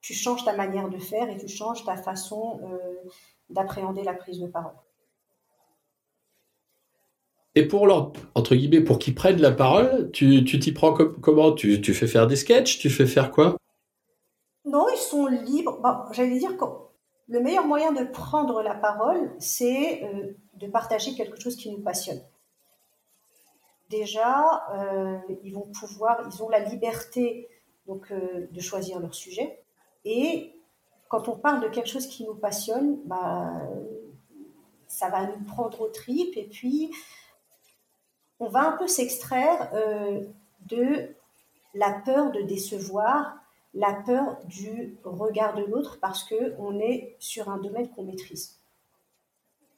[0.00, 3.08] tu changes ta manière de faire et tu changes ta façon euh,
[3.50, 4.74] d'appréhender la prise de parole.
[7.54, 11.52] Et pour leur, entre guillemets, pour qu'ils prennent la parole, tu t'y prends comment?
[11.52, 12.78] Tu, tu, fais faire des sketchs?
[12.78, 13.56] Tu fais faire quoi?
[14.64, 15.80] Non, ils sont libres.
[16.12, 16.56] J'allais dire
[17.30, 21.80] le meilleur moyen de prendre la parole, c'est euh, de partager quelque chose qui nous
[21.80, 22.20] passionne.
[23.88, 27.48] Déjà, euh, ils vont pouvoir, ils ont la liberté
[27.86, 29.62] donc euh, de choisir leur sujet.
[30.04, 30.56] Et
[31.08, 33.52] quand on parle de quelque chose qui nous passionne, bah,
[34.88, 36.90] ça va nous prendre aux tripes et puis
[38.40, 39.70] on va un peu s'extraire
[40.66, 41.14] de
[41.74, 43.39] la peur de décevoir,
[43.74, 48.60] la peur du regard de l'autre parce que on est sur un domaine qu'on maîtrise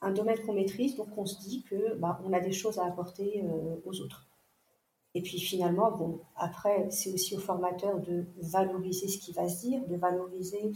[0.03, 2.85] un domaine qu'on maîtrise, donc on se dit que bah, on a des choses à
[2.85, 4.27] apporter euh, aux autres.
[5.15, 9.85] Et puis finalement, après, c'est aussi au formateur de valoriser ce qui va se dire,
[9.87, 10.71] de valoriser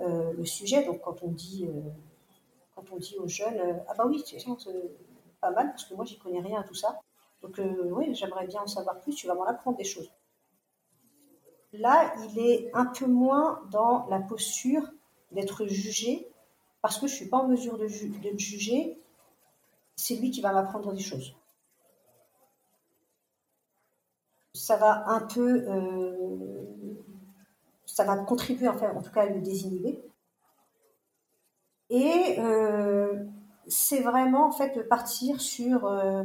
[0.00, 0.84] euh, le sujet.
[0.84, 1.80] Donc quand on dit, euh,
[3.20, 4.38] aux jeunes, ah bah oui, c'est
[5.40, 7.00] pas mal parce que moi j'y connais rien à tout ça.
[7.42, 9.14] Donc oui, j'aimerais bien en savoir plus.
[9.14, 10.10] Tu vas m'en apprendre des choses.
[11.72, 14.92] Là, il est un peu moins dans la posture
[15.30, 16.28] d'être jugé
[16.82, 19.00] parce que je ne suis pas en mesure de, juger,
[19.96, 21.34] c'est lui qui va m'apprendre des choses.
[24.54, 26.92] Ça va un peu, euh,
[27.86, 30.02] ça va contribuer en, fait, en tout cas à le désinhiber.
[31.88, 33.24] Et euh,
[33.68, 36.24] c'est vraiment en fait de partir sur euh,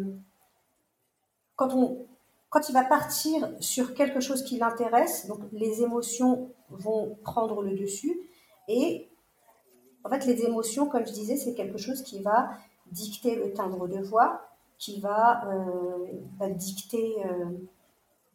[1.56, 2.08] quand on
[2.50, 7.76] quand il va partir sur quelque chose qui l'intéresse, donc les émotions vont prendre le
[7.78, 8.20] dessus
[8.68, 9.10] et
[10.08, 12.52] en fait, les émotions, comme je disais, c'est quelque chose qui va
[12.86, 14.42] dicter le timbre de voix,
[14.78, 17.50] qui va, euh, dicter, euh,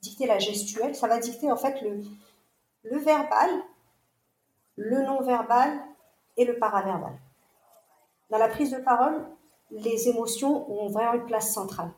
[0.02, 0.94] dicter la gestuelle.
[0.94, 2.02] Ça va dicter en fait le,
[2.82, 3.48] le verbal,
[4.76, 5.80] le non-verbal
[6.36, 7.18] et le paraverbal.
[8.28, 9.26] Dans la prise de parole,
[9.70, 11.90] les émotions ont vraiment une place centrale.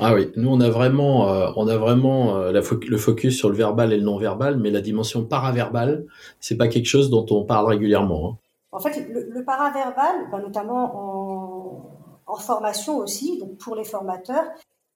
[0.00, 2.62] Ah oui, nous on a vraiment, euh, on a vraiment euh, le
[2.98, 6.06] focus sur le verbal et le non-verbal, mais la dimension paraverbale,
[6.38, 8.30] c'est pas quelque chose dont on parle régulièrement.
[8.30, 8.38] Hein.
[8.70, 11.90] En fait, le, paraverbal, bah, notamment
[12.26, 14.44] en, formation aussi, donc pour les formateurs,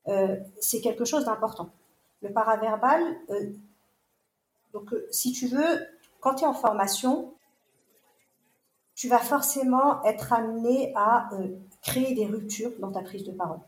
[0.06, 1.70] euh, c'est quelque chose d'important.
[2.20, 3.00] Le paraverbal,
[4.72, 5.80] donc si tu veux,
[6.20, 7.32] quand tu es en formation,
[8.94, 11.30] tu vas forcément être amené à
[11.82, 13.58] créer des ruptures dans ta prise de parole.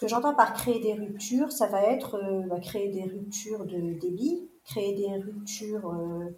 [0.00, 3.98] Que j'entends par créer des ruptures, ça va être euh, bah, créer des ruptures de
[3.98, 6.34] débit, créer des ruptures euh,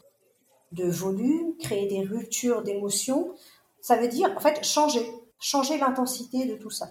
[0.72, 3.36] de volume, créer des ruptures d'émotion.
[3.80, 5.06] Ça veut dire, en fait, changer,
[5.38, 6.90] changer l'intensité de tout ça.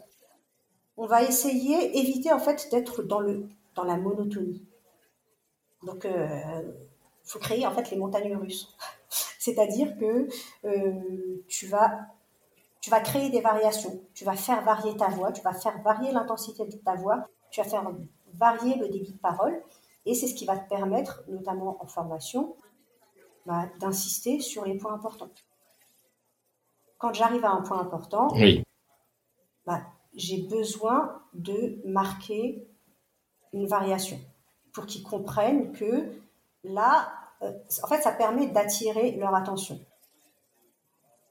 [0.96, 4.66] On va essayer, éviter en fait d'être dans le dans la monotonie.
[5.84, 6.72] Donc, il euh,
[7.26, 8.78] faut créer en fait les montagnes russes.
[9.40, 10.30] C'est-à-dire que
[11.48, 12.08] tu vas
[12.82, 16.12] tu vas créer des variations, tu vas faire varier ta voix, tu vas faire varier
[16.12, 17.90] l'intensité de ta voix, tu vas faire
[18.34, 19.62] varier le débit de parole,
[20.06, 22.56] et c'est ce qui va te permettre, notamment en formation,
[23.46, 25.30] bah, d'insister sur les points importants.
[26.98, 28.30] Quand j'arrive à un point important,
[29.66, 29.82] bah,
[30.16, 32.68] j'ai besoin de marquer
[33.54, 34.20] une variation
[34.74, 36.12] pour qu'ils comprennent que
[36.64, 37.12] là,
[37.44, 37.52] euh,
[37.84, 39.80] en fait, ça permet d'attirer leur attention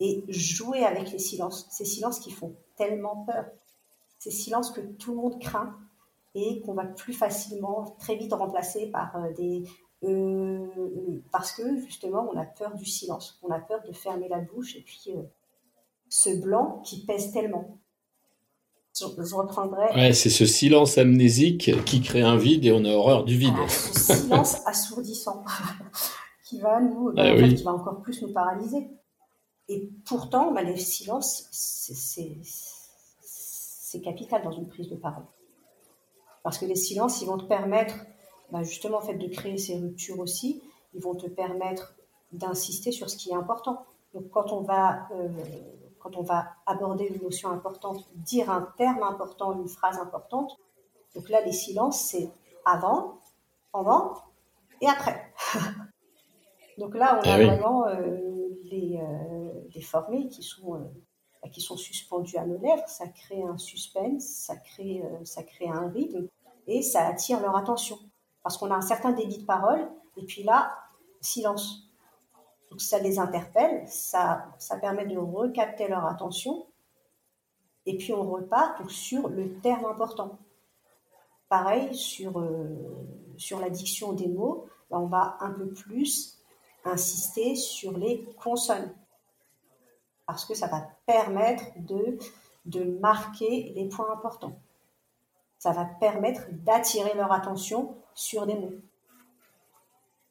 [0.00, 3.44] et jouer avec les silences, ces silences qui font tellement peur,
[4.18, 5.76] ces silences que tout le monde craint
[6.34, 9.64] et qu'on va plus facilement, très vite remplacer par euh, des
[10.02, 14.28] euh, euh, parce que justement on a peur du silence, on a peur de fermer
[14.28, 15.12] la bouche et puis
[16.08, 17.78] ce blanc qui pèse tellement.
[18.98, 19.94] Je, reprendrai.
[19.94, 23.54] Ouais, c'est ce silence amnésique qui crée un vide et on a horreur du vide.
[23.68, 25.44] ce silence assourdissant
[26.44, 28.88] qui va nous, eh qui va encore plus nous paralyser.
[29.70, 32.40] Et pourtant, bah, les silences, c'est
[34.00, 35.24] capital dans une prise de parole.
[36.42, 37.94] Parce que les silences, ils vont te permettre,
[38.50, 40.60] bah, justement, en fait, de créer ces ruptures aussi.
[40.92, 41.94] Ils vont te permettre
[42.32, 43.86] d'insister sur ce qui est important.
[44.12, 45.28] Donc, quand on va, euh,
[46.00, 50.58] quand on va aborder une notion importante, dire un terme important, une phrase importante,
[51.14, 52.28] donc là, les silences, c'est
[52.64, 53.20] avant,
[53.70, 54.14] pendant
[54.80, 55.32] et après.
[56.78, 58.16] donc là, on eh a vraiment euh,
[58.64, 59.39] les, euh,
[59.74, 62.86] les formés qui sont, euh, qui sont suspendus à nos lèvres.
[62.86, 66.28] Ça crée un suspense, ça crée, ça crée un rythme
[66.66, 67.98] et ça attire leur attention.
[68.42, 70.76] Parce qu'on a un certain débit de parole et puis là,
[71.20, 71.90] silence.
[72.70, 76.66] Donc ça les interpelle, ça, ça permet de recapter leur attention
[77.86, 80.38] et puis on repart sur le terme important.
[81.48, 82.46] Pareil sur,
[83.36, 86.40] sur l'addiction des mots, on va un peu plus
[86.84, 88.94] insister sur les consonnes.
[90.30, 92.16] Parce que ça va permettre de,
[92.64, 94.60] de marquer les points importants.
[95.58, 98.74] Ça va permettre d'attirer leur attention sur des mots.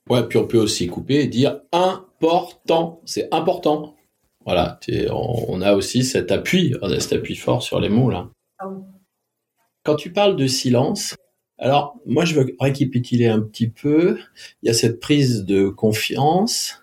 [0.10, 3.02] Ouais, puis on peut aussi couper et dire important.
[3.04, 3.98] C'est important.
[4.46, 4.80] Voilà,
[5.12, 8.30] on a aussi cet appui, cet appui fort sur les mots là.
[8.60, 8.72] Ah
[9.84, 11.18] Quand tu parles de silence,
[11.58, 14.18] alors, moi, je veux récapituler un petit peu.
[14.64, 16.79] Il y a cette prise de confiance.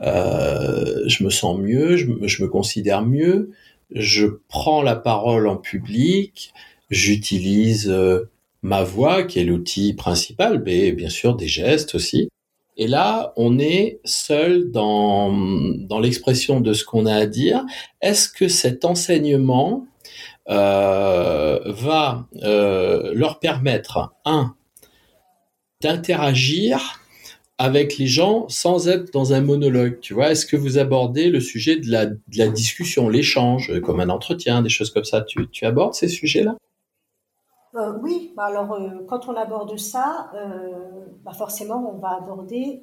[0.00, 3.50] Euh, je me sens mieux, je me, considère mieux.
[3.90, 6.52] Je prends la parole en public.
[6.90, 8.30] J'utilise euh,
[8.62, 12.28] ma voix, qui est l'outil principal, mais bien sûr des gestes aussi.
[12.76, 17.64] Et là, on est seul dans, dans l'expression de ce qu'on a à dire.
[18.00, 19.88] Est-ce que cet enseignement,
[20.50, 24.54] euh, va euh, leur permettre, un,
[25.82, 27.00] d'interagir
[27.58, 29.98] avec les gens sans être dans un monologue.
[30.00, 34.00] Tu vois, est-ce que vous abordez le sujet de la, de la discussion, l'échange, comme
[34.00, 35.22] un entretien, des choses comme ça?
[35.22, 36.56] Tu, tu abordes ces sujets-là?
[37.74, 40.30] Euh, Oui, bah alors quand on aborde ça,
[41.24, 42.82] bah forcément on va aborder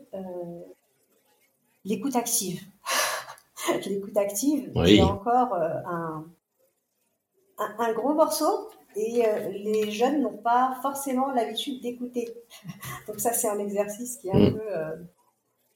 [1.86, 2.62] l'écoute active.
[3.88, 5.02] l'écoute active, oui.
[5.02, 6.26] encore un,
[7.58, 12.34] un, gros morceau et euh, les jeunes n'ont pas forcément l'habitude d'écouter.
[13.08, 14.54] Donc ça, c'est un exercice qui est un, mm.
[14.54, 14.96] peu, euh,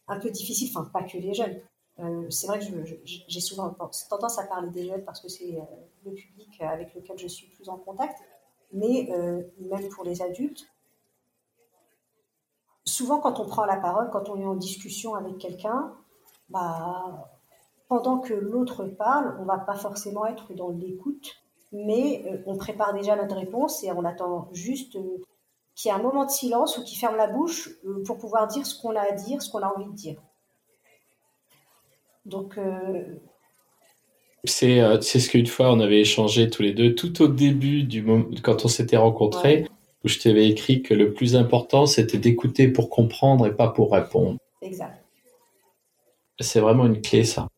[0.08, 1.60] un peu difficile, enfin pas que les jeunes.
[2.00, 2.66] Euh, c'est vrai que
[3.06, 3.76] j'ai souvent
[4.10, 5.60] tendance à parler des jeunes parce que c'est
[6.06, 8.18] le public avec lequel je suis plus en contact,
[8.72, 9.10] mais
[9.60, 10.66] même pour les adultes,
[12.86, 15.94] souvent quand on prend la parole, quand on est en discussion avec quelqu'un,
[16.48, 17.30] bah,
[17.90, 21.36] pendant que l'autre parle, on va pas forcément être dans l'écoute,
[21.72, 25.22] mais euh, on prépare déjà notre réponse et on attend juste euh,
[25.76, 28.48] qu'il y ait un moment de silence ou qu'il ferme la bouche euh, pour pouvoir
[28.48, 30.22] dire ce qu'on a à dire, ce qu'on a envie de dire.
[32.26, 32.60] Donc.
[34.46, 38.26] C'est ce qu'une fois on avait échangé tous les deux, tout au début du moment,
[38.42, 39.68] quand on s'était rencontrés,
[40.06, 43.92] où je t'avais écrit que le plus important c'était d'écouter pour comprendre et pas pour
[43.92, 44.38] répondre.
[44.62, 45.04] Exact.
[46.40, 47.50] C'est vraiment une clé ça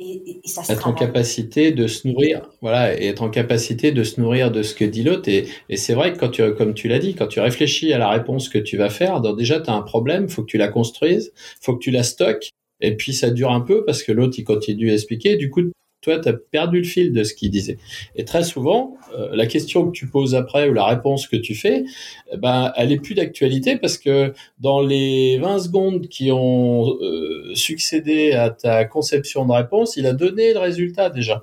[0.00, 4.20] et, ça être en capacité de se nourrir, voilà, et être en capacité de se
[4.20, 5.28] nourrir de ce que dit l'autre.
[5.28, 7.98] Et, et c'est vrai que quand tu, comme tu l'as dit, quand tu réfléchis à
[7.98, 10.68] la réponse que tu vas faire, déjà tu as un problème, faut que tu la
[10.68, 14.36] construises, faut que tu la stockes, et puis ça dure un peu parce que l'autre
[14.38, 15.36] il continue à expliquer.
[15.36, 15.62] Du coup,
[16.00, 17.78] toi, tu as perdu le fil de ce qu'il disait.
[18.14, 21.54] Et très souvent, euh, la question que tu poses après ou la réponse que tu
[21.54, 21.84] fais,
[22.32, 27.52] eh ben, elle est plus d'actualité parce que dans les 20 secondes qui ont euh,
[27.54, 31.42] succédé à ta conception de réponse, il a donné le résultat déjà.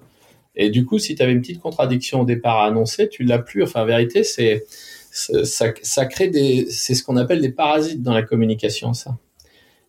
[0.56, 3.40] Et du coup, si tu avais une petite contradiction au départ à annoncer, tu l'as
[3.40, 3.64] plus.
[3.64, 4.64] Enfin, en vérité, c'est
[5.12, 9.18] ça, ça crée des, c'est ce qu'on appelle des parasites dans la communication, ça.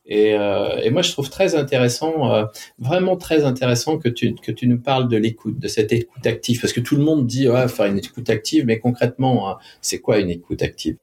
[0.09, 2.45] Et, euh, et, moi, je trouve très intéressant, euh,
[2.79, 6.61] vraiment très intéressant que tu, que tu nous parles de l'écoute, de cette écoute active,
[6.61, 10.19] parce que tout le monde dit faire une écoute active, mais concrètement, hein, c'est quoi
[10.19, 10.97] une écoute active?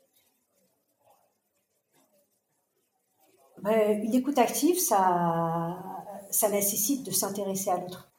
[3.62, 5.78] Ben, Une écoute active, ça,
[6.30, 8.10] ça nécessite de s'intéresser à l'autre.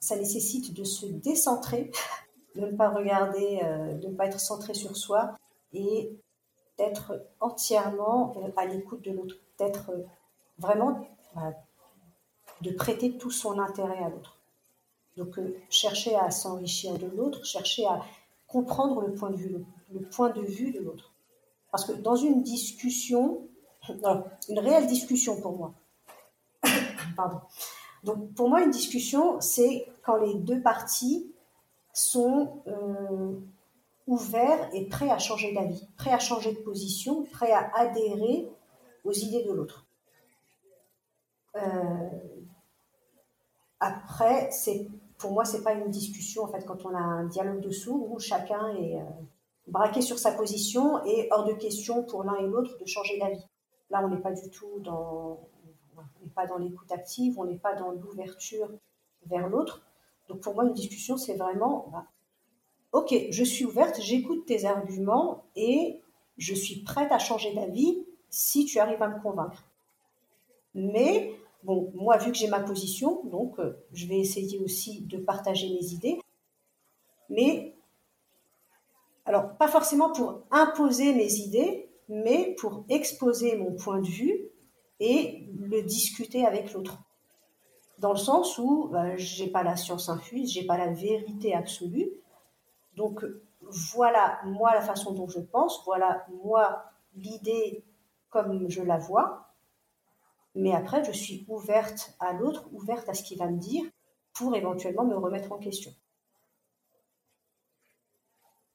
[0.00, 1.90] Ça nécessite de se décentrer,
[2.56, 5.34] de ne pas regarder, euh, de ne pas être centré sur soi
[5.72, 6.10] et
[6.78, 10.04] d'être entièrement à l'écoute de l'autre d'être euh,
[10.58, 11.52] vraiment bah,
[12.60, 14.38] de prêter tout son intérêt à l'autre.
[15.16, 18.00] Donc euh, chercher à s'enrichir de l'autre, chercher à
[18.46, 21.12] comprendre le point de vue, le, point de vue de l'autre.
[21.70, 23.48] Parce que dans une discussion,
[24.48, 25.74] une réelle discussion pour moi,
[27.16, 27.40] pardon.
[28.02, 31.32] Donc pour moi, une discussion, c'est quand les deux parties
[31.92, 33.32] sont euh,
[34.06, 38.48] ouverts et prêts à changer d'avis, prêts à changer de position, prêts à adhérer
[39.04, 39.86] aux idées de l'autre.
[43.80, 44.88] après, c'est
[45.18, 48.10] pour moi, c'est pas une discussion en fait quand on a un dialogue de sourds
[48.10, 48.98] où chacun est
[49.68, 53.46] braqué sur sa position et hors de question pour l'un et l'autre de changer d'avis.
[53.90, 55.48] Là, on n'est pas du tout dans,
[55.96, 58.70] on n'est pas dans l'écoute active, on n'est pas dans l'ouverture
[59.26, 59.82] vers l'autre.
[60.28, 62.06] Donc pour moi, une discussion, c'est vraiment, bah,
[62.92, 66.02] ok, je suis ouverte, j'écoute tes arguments et
[66.38, 69.62] je suis prête à changer d'avis si tu arrives à me convaincre.
[70.74, 71.32] Mais
[71.62, 75.68] bon, moi, vu que j'ai ma position, donc euh, je vais essayer aussi de partager
[75.68, 76.20] mes idées.
[77.30, 77.76] Mais
[79.24, 84.48] alors, pas forcément pour imposer mes idées, mais pour exposer mon point de vue
[84.98, 86.98] et le discuter avec l'autre.
[88.00, 92.10] Dans le sens où ben, j'ai pas la science infuse, j'ai pas la vérité absolue.
[92.96, 93.24] Donc
[93.94, 97.84] voilà moi la façon dont je pense, voilà moi l'idée
[98.34, 99.48] comme je la vois.
[100.56, 103.84] Mais après, je suis ouverte à l'autre, ouverte à ce qu'il va me dire
[104.34, 105.92] pour éventuellement me remettre en question.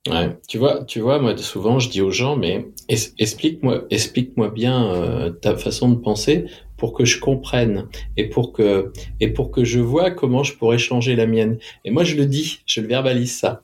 [0.08, 4.92] Ouais, tu vois, tu vois, moi souvent je dis aux gens, mais explique-moi, explique-moi bien
[4.94, 6.46] euh, ta façon de penser
[6.78, 10.78] pour que je comprenne et pour que et pour que je vois comment je pourrais
[10.78, 11.60] changer la mienne.
[11.84, 13.62] Et moi je le dis, je le verbalise ça.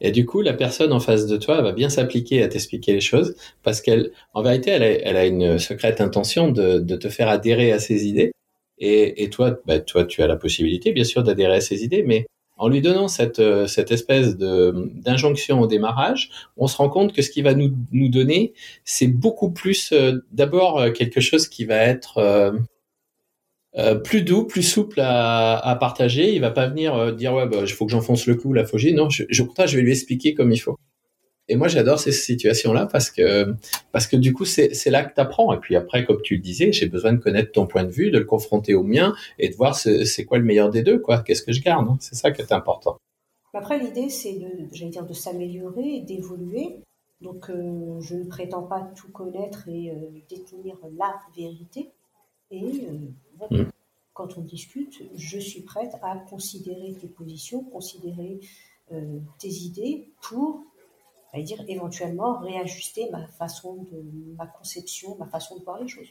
[0.00, 3.00] Et du coup, la personne en face de toi va bien s'appliquer à t'expliquer les
[3.00, 7.08] choses parce qu'elle, en vérité, elle a, elle a une secrète intention de, de, te
[7.08, 8.32] faire adhérer à ses idées.
[8.78, 12.02] Et, et toi, bah, toi, tu as la possibilité, bien sûr, d'adhérer à ses idées,
[12.02, 12.26] mais
[12.60, 17.14] en lui donnant cette, euh, cette espèce de, d'injonction au démarrage, on se rend compte
[17.14, 18.52] que ce qui va nous, nous donner,
[18.84, 22.52] c'est beaucoup plus euh, d'abord euh, quelque chose qui va être
[24.04, 26.34] plus doux, plus souple à, partager.
[26.34, 28.94] Il va pas venir dire ouais, bah, il faut que j'enfonce le clou, la fogie.
[28.94, 30.76] Non, je, je, je vais lui expliquer comme il faut.
[31.50, 33.56] Et moi, j'adore ces situations-là parce que,
[33.90, 35.52] parce que du coup, c'est là que tu apprends.
[35.52, 38.12] Et puis après, comme tu le disais, j'ai besoin de connaître ton point de vue,
[38.12, 41.22] de le confronter au mien et de voir c'est quoi le meilleur des deux, quoi.
[41.22, 41.96] Qu'est-ce que je garde hein?
[42.00, 42.98] C'est ça qui est important.
[43.52, 46.82] Après, l'idée, c'est de, de s'améliorer d'évoluer.
[47.20, 51.90] Donc, euh, je ne prétends pas tout connaître et euh, détenir la vérité.
[52.52, 53.08] Et euh,
[53.50, 53.70] mm.
[54.14, 58.40] quand on discute, je suis prête à considérer tes positions, considérer
[59.38, 60.64] tes idées pour
[61.32, 64.02] à dire éventuellement réajuster ma façon de
[64.36, 66.08] ma conception, ma façon de voir les choses.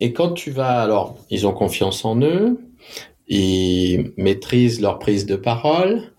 [0.00, 2.58] Et quand tu vas, alors, ils ont confiance en eux,
[3.28, 6.12] ils maîtrisent leur prise de parole,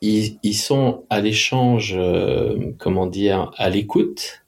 [0.00, 4.42] ils, ils sont à l'échange, euh, comment dire, à l'écoute.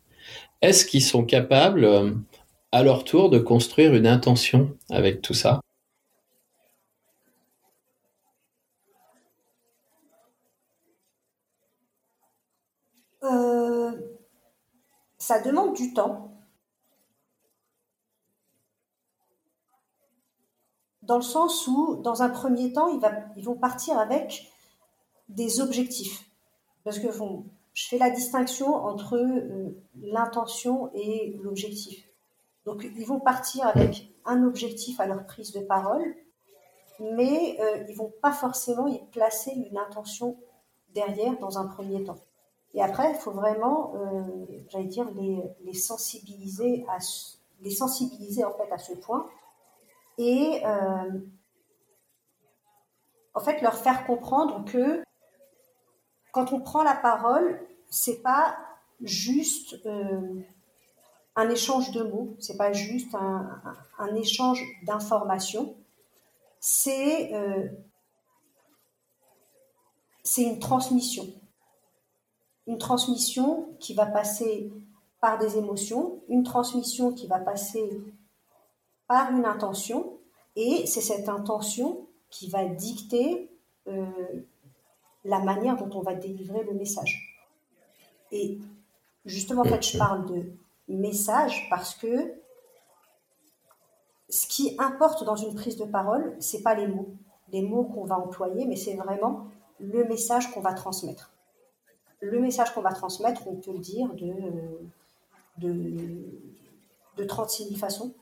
[0.60, 2.10] Est-ce qu'ils sont capables, euh,
[2.72, 5.60] à leur tour, de construire une intention avec tout ça
[15.28, 16.32] ça demande du temps.
[21.02, 22.88] Dans le sens où, dans un premier temps,
[23.36, 24.50] ils, vont partir avec
[25.28, 26.24] des objectifs.
[26.82, 32.07] Parce que je fais la distinction entre euh, l'intention et l'objectif.
[32.68, 36.14] Donc, ils vont partir avec un objectif à leur prise de parole,
[37.00, 40.36] mais euh, ils vont pas forcément y placer une intention
[40.92, 42.18] derrière dans un premier temps.
[42.74, 44.22] Et après, il faut vraiment, euh,
[44.68, 45.06] j'allais dire,
[45.64, 46.98] les, sensibiliser à
[47.62, 49.26] les sensibiliser en fait à ce point
[50.18, 51.20] et euh,
[53.32, 55.02] en fait leur faire comprendre que
[56.32, 58.58] quand on prend la parole, c'est pas
[59.00, 60.42] juste euh,
[61.38, 65.74] un échange de mots, c'est pas juste un, échange d'informations,
[66.60, 67.68] c'est euh,
[70.22, 71.26] c'est une transmission
[72.68, 74.70] une transmission qui va passer
[75.20, 78.02] par des émotions, une transmission qui va passer
[79.08, 80.18] par une intention,
[80.54, 83.50] et c'est cette intention qui va dicter
[83.88, 84.06] euh,
[85.24, 87.42] la manière dont on va délivrer le message.
[88.32, 88.58] Et
[89.24, 90.52] justement, en fait, je parle de
[90.88, 92.34] message parce que
[94.28, 97.14] ce qui importe dans une prise de parole, c'est pas les mots,
[97.50, 99.46] les mots qu'on va employer, mais c'est vraiment
[99.80, 101.32] le message qu'on va transmettre
[102.20, 104.32] le message qu'on va transmettre, on peut le dire de,
[105.58, 106.16] de,
[107.16, 108.14] de 36 000 façons.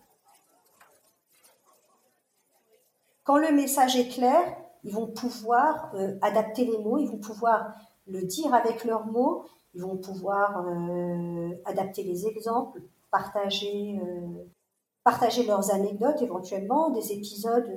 [3.25, 7.73] Quand le message est clair, ils vont pouvoir euh, adapter les mots, ils vont pouvoir
[8.07, 9.47] le dire avec leurs mots,
[9.77, 14.45] ils vont pouvoir euh, adapter les exemples, partager, euh,
[15.05, 17.71] partager leurs anecdotes éventuellement, des épisodes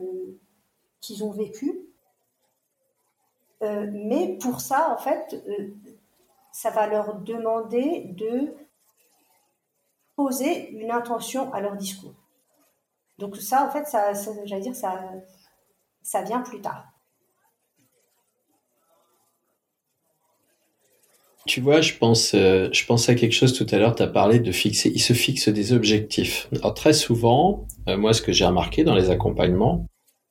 [1.01, 1.75] qu'ils ont vécus.
[3.61, 5.35] mais pour ça, en fait,
[6.53, 8.55] ça va leur demander de
[10.15, 12.15] poser une intention à leur discours.
[13.17, 14.13] Donc ça, en fait, ça,
[14.45, 15.11] j'allais dire, ça,
[16.01, 16.85] ça vient plus tard.
[21.49, 24.07] Tu vois, je pense, euh, je pense à quelque chose tout à l'heure, tu as
[24.07, 26.47] parlé de fixer, il se fixe des objectifs.
[26.53, 29.87] Alors très souvent, euh, moi ce que j'ai remarqué dans les accompagnements,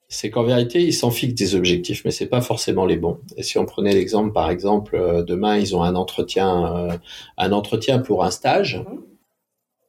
[0.06, 3.18] c'est qu'en vérité, ils s'en fixent des objectifs, mais c'est pas forcément les bons.
[3.36, 6.88] Et si on prenait l'exemple, par exemple, euh, demain, ils ont un entretien,
[7.36, 8.76] un entretien pour un stage.
[8.76, 9.02] Mhm.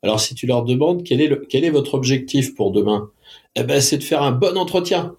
[0.01, 3.11] Alors, si tu leur demandes quel est le, quel est votre objectif pour demain,
[3.53, 5.15] eh ben, c'est de faire un bon entretien.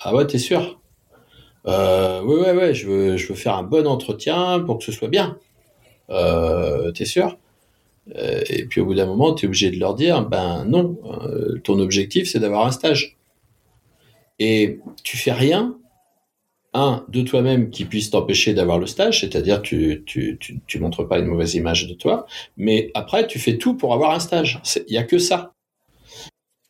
[0.00, 0.80] Ah ouais, t'es sûr?
[1.68, 5.38] Euh, Oui, ouais, ouais, je veux, faire un bon entretien pour que ce soit bien.
[6.10, 7.38] Euh, t'es sûr?
[8.16, 10.98] Euh, Et puis au bout d'un moment, tu es obligé de leur dire, ben non,
[11.24, 13.18] euh, ton objectif, c'est d'avoir un stage.
[14.38, 15.76] Et tu fais rien
[16.74, 21.26] un, de toi-même qui puisse t'empêcher d'avoir le stage, c'est-à-dire tu, tu, montres pas une
[21.26, 24.60] mauvaise image de toi, mais après tu fais tout pour avoir un stage.
[24.86, 25.54] Il y a que ça.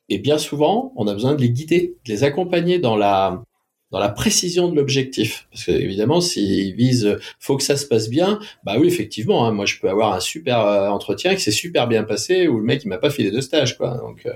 [0.08, 3.42] Et bien souvent, on a besoin de les guider, de les accompagner dans la
[3.90, 5.46] dans la précision de l'objectif.
[5.50, 9.52] Parce que évidemment, s'ils visent, faut que ça se passe bien, bah oui, effectivement, hein,
[9.52, 12.64] moi je peux avoir un super euh, entretien qui s'est super bien passé où le
[12.64, 13.96] mec il m'a pas filé de stage, quoi.
[13.96, 14.32] Donc euh,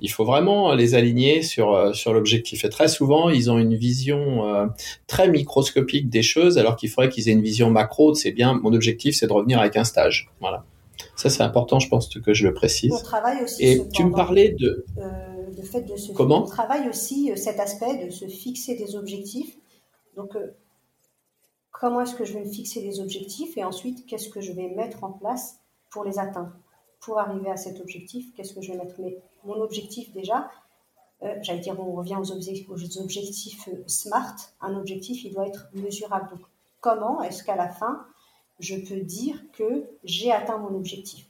[0.00, 2.64] il faut vraiment les aligner sur euh, sur l'objectif.
[2.64, 4.70] Et très souvent, ils ont une vision
[5.06, 8.14] très microscopique des choses, alors qu'il faudrait qu'ils aient une vision macro.
[8.14, 10.30] C'est bien, mon objectif, c'est de revenir avec un stage.
[10.40, 10.64] Voilà.
[11.16, 12.92] Ça, c'est important, je pense que je le précise.
[12.92, 13.62] On travaille aussi.
[13.64, 14.84] Et tu me parlais de.
[15.52, 16.12] Euh, de fait de se.
[16.12, 19.56] Comment On travaille aussi cet aspect de se fixer des objectifs.
[20.16, 20.36] Donc,
[21.70, 24.68] comment est-ce que je vais me fixer des objectifs et ensuite, qu'est-ce que je vais
[24.68, 25.58] mettre en place
[25.90, 26.52] pour les atteindre?
[27.00, 30.48] Pour arriver à cet objectif, qu'est-ce que je vais mettre Mais mon objectif déjà,
[31.22, 34.36] euh, j'allais dire, on revient aux, objectifs, euh, SMART.
[34.60, 36.28] Un objectif, il doit être mesurable.
[36.30, 36.40] Donc,
[36.80, 38.06] comment est-ce qu'à la fin,
[38.58, 41.26] je peux dire que j'ai atteint mon objectif?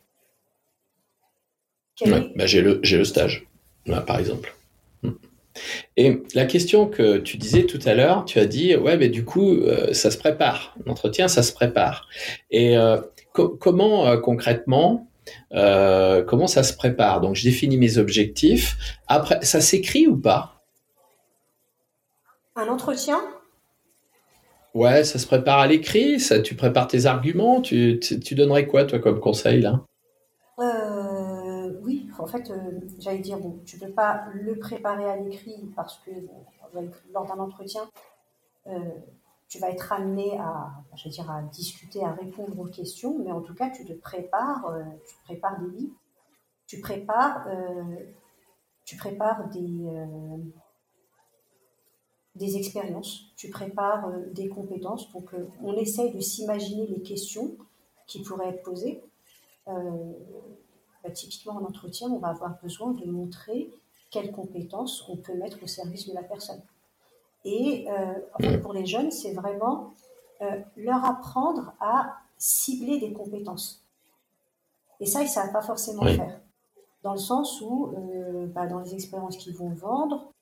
[2.07, 3.47] Bah, J'ai le, le stage,
[4.07, 4.55] par exemple.
[5.03, 5.13] Hmm.
[5.97, 9.25] Et la question que tu disais tout à l'heure, tu as dit, ouais, mais du
[9.25, 10.75] coup, euh, ça se prépare.
[10.87, 12.09] L'entretien, ça se prépare.
[12.51, 12.77] Et
[13.33, 15.09] comment concrètement
[15.55, 17.21] euh, comment ça se prépare?
[17.21, 18.77] Donc, je définis mes objectifs.
[19.07, 20.63] Après, ça s'écrit ou pas?
[22.57, 23.21] Un entretien?
[24.75, 26.21] Ouais, ça se prépare à l'écrit.
[26.21, 27.61] Ça, tu prépares tes arguments.
[27.61, 27.99] Tu,
[28.33, 29.83] donnerais quoi, toi, comme conseil là?
[32.23, 35.73] Euh, Oui, en fait, euh, j'allais dire bon, tu peux pas le préparer à l'écrit
[35.75, 36.11] parce que
[37.13, 37.83] lors d'un entretien,
[39.53, 40.73] tu vas être amené à,
[41.11, 44.83] dire, à discuter, à répondre aux questions, mais en tout cas, tu te prépares, euh,
[45.07, 45.95] tu prépares des livres,
[46.67, 47.97] tu prépares, euh,
[48.87, 50.39] tu prépares des, euh,
[52.35, 55.13] des expériences, tu prépares des compétences.
[55.13, 57.55] Donc, on essaye de s'imaginer les questions
[58.07, 59.05] qui pourraient être posées.
[61.03, 63.71] Bah, typiquement, en entretien, on va avoir besoin de montrer
[64.11, 66.63] quelles compétences on peut mettre au service de la personne.
[67.45, 69.95] Et euh, pour les jeunes, c'est vraiment
[70.43, 73.85] euh, leur apprendre à cibler des compétences.
[75.01, 76.41] Et ça, ils ne savent pas forcément faire.
[77.03, 80.33] Dans le sens où, euh, bah, dans les expériences qu'ils vont vendre,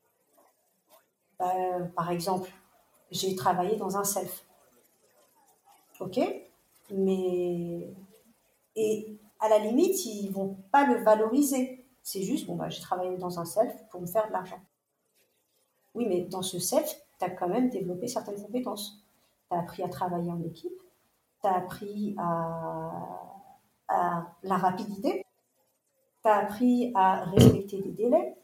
[1.39, 1.55] bah,
[1.97, 2.51] par exemple,
[3.11, 4.45] j'ai travaillé dans un self.
[6.01, 6.21] OK?
[6.91, 7.95] Mais.
[8.77, 11.87] Et à la limite, ils vont pas le valoriser.
[12.03, 14.61] C'est juste, bon, bah, j'ai travaillé dans un self pour me faire de l'argent.
[15.95, 19.03] Oui, mais dans ce self, tu as quand même développé certaines compétences.
[19.51, 20.81] Tu as appris à travailler en équipe,
[21.43, 22.91] tu as appris à,
[24.43, 25.27] la rapidité,
[26.23, 28.37] tu as appris à respecter des délais,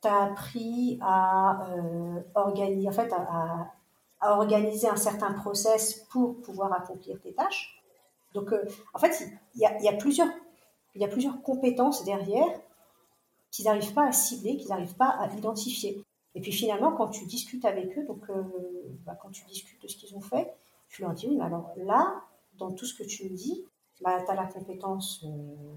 [0.00, 3.72] tu as appris à, euh, en fait, à,
[4.20, 7.81] organiser un certain process pour pouvoir accomplir tes tâches.
[8.34, 8.64] Donc, euh,
[8.94, 10.28] en fait, il y a, plusieurs,
[11.42, 12.48] compétences derrière
[13.50, 16.02] qu'ils n'arrivent pas à cibler, qu'ils n'arrivent pas à identifier.
[16.34, 18.42] Et puis finalement, quand tu discutes avec eux, donc euh,
[19.04, 20.54] bah, quand tu discutes de ce qu'ils ont fait,
[20.88, 22.22] tu leur dis oui, mais alors là,
[22.56, 23.66] dans tout ce que tu me dis,
[24.00, 25.74] bah, tu as la compétence, euh,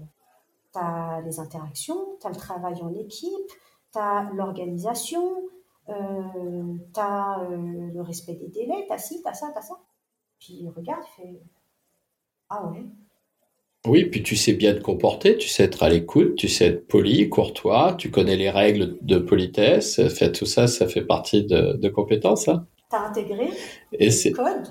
[0.72, 3.52] tu as les interactions, tu as le travail en équipe,
[3.92, 5.42] tu as l'organisation,
[5.86, 5.92] tu
[6.96, 9.78] as le respect des délais, tu as ci, tu as ça, tu as ça.
[10.38, 11.40] Puis regarde, il fait
[12.48, 12.84] Ah ouais,
[13.86, 16.88] oui, puis tu sais bien te comporter, tu sais être à l'écoute, tu sais être
[16.88, 21.88] poli, courtois, tu connais les règles de politesse, fait, tout ça, ça fait partie de,
[21.88, 22.48] compétences.
[22.48, 22.66] Hein.
[22.90, 23.48] Tu as intégré
[23.92, 24.66] Et le code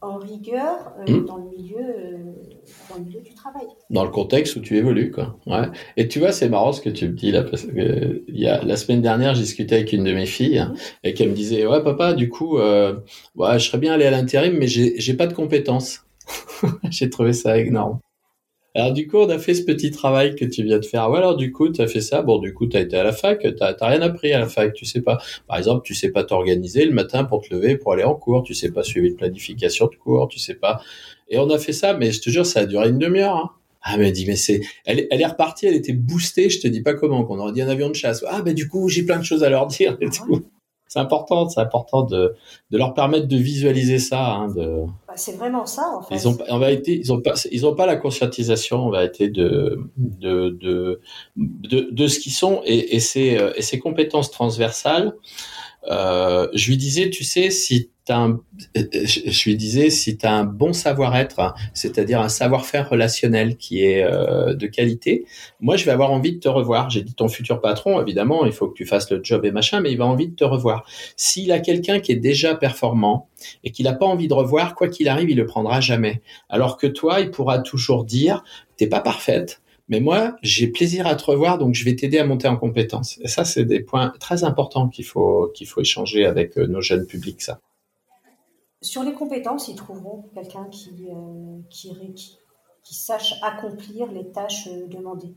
[0.00, 1.24] en rigueur euh, hmm.
[1.26, 2.32] dans, le milieu, euh,
[2.90, 3.66] dans le milieu du travail.
[3.90, 5.10] Dans le contexte où tu évolues.
[5.10, 5.38] Quoi.
[5.46, 5.68] Ouais.
[5.96, 8.46] Et tu vois, c'est marrant ce que tu me dis là, parce que il y
[8.46, 11.34] a, la semaine dernière, j'ai discuté avec une de mes filles hein, et qu'elle me
[11.34, 12.94] disait, ouais papa, du coup, euh,
[13.36, 16.05] je serais bien allé à l'intérim, mais j'ai pas de compétences.
[16.90, 18.00] j'ai trouvé ça énorme.
[18.76, 21.10] Alors du coup, on a fait ce petit travail que tu viens de faire.
[21.10, 22.20] Ouais, alors du coup, tu as fait ça.
[22.20, 24.48] Bon, du coup, tu as été à la fac, tu n'as rien appris à la
[24.48, 25.16] fac, tu sais pas.
[25.46, 28.42] Par exemple, tu sais pas t'organiser le matin pour te lever, pour aller en cours,
[28.42, 30.82] tu sais pas suivre une planification de cours, tu sais pas.
[31.30, 33.36] Et on a fait ça, mais je te jure, ça a duré une demi-heure.
[33.36, 33.50] Hein.
[33.80, 36.68] Ah, mais elle dit, mais c'est, elle, elle, est repartie, elle était boostée, je te
[36.68, 38.24] dis pas comment, qu'on aurait dit un avion de chasse.
[38.28, 40.44] Ah, ben du coup, j'ai plein de choses à leur dire et tout
[40.88, 42.34] c'est important, c'est important de,
[42.70, 44.24] de, leur permettre de visualiser ça.
[44.24, 44.84] Hein, de...
[45.08, 46.14] Bah, c'est vraiment ça, en fait.
[46.14, 49.80] Ils ont, en vérité, ils n'ont pas, ils ont pas la conscientisation, en vérité, de,
[49.96, 51.00] de, de,
[51.36, 55.14] de, de ce qu'ils sont et, et, ces, et ces compétences transversales.
[55.88, 58.40] Euh, je lui disais, tu sais, si un,
[58.74, 64.04] je lui disais, si tu as un bon savoir-être, c'est-à-dire un savoir-faire relationnel qui est
[64.04, 65.24] euh, de qualité,
[65.60, 66.90] moi, je vais avoir envie de te revoir.
[66.90, 69.80] J'ai dit ton futur patron, évidemment, il faut que tu fasses le job et machin,
[69.80, 70.84] mais il va envie de te revoir.
[71.16, 73.28] S'il a quelqu'un qui est déjà performant
[73.64, 76.22] et qu'il n'a pas envie de revoir, quoi qu'il arrive, il le prendra jamais.
[76.48, 78.44] Alors que toi, il pourra toujours dire,
[78.76, 82.26] t'es pas parfaite, mais moi, j'ai plaisir à te revoir, donc je vais t'aider à
[82.26, 83.18] monter en compétences.
[83.20, 86.80] Et ça, c'est des points très importants qu'il faut, qu'il faut échanger avec euh, nos
[86.80, 87.60] jeunes publics, ça.
[88.82, 91.92] Sur les compétences, ils trouveront quelqu'un qui, euh, qui,
[92.82, 95.34] qui, sache accomplir les tâches euh, demandées.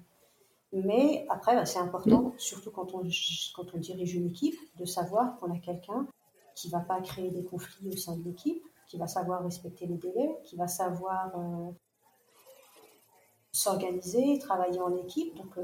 [0.73, 3.03] Mais après, bah, c'est important, surtout quand on,
[3.55, 6.07] quand on dirige une équipe, de savoir qu'on a quelqu'un
[6.55, 9.85] qui ne va pas créer des conflits au sein de l'équipe, qui va savoir respecter
[9.85, 11.31] les délais, qui va savoir
[13.51, 15.35] s'organiser, travailler en équipe.
[15.35, 15.63] Donc, euh,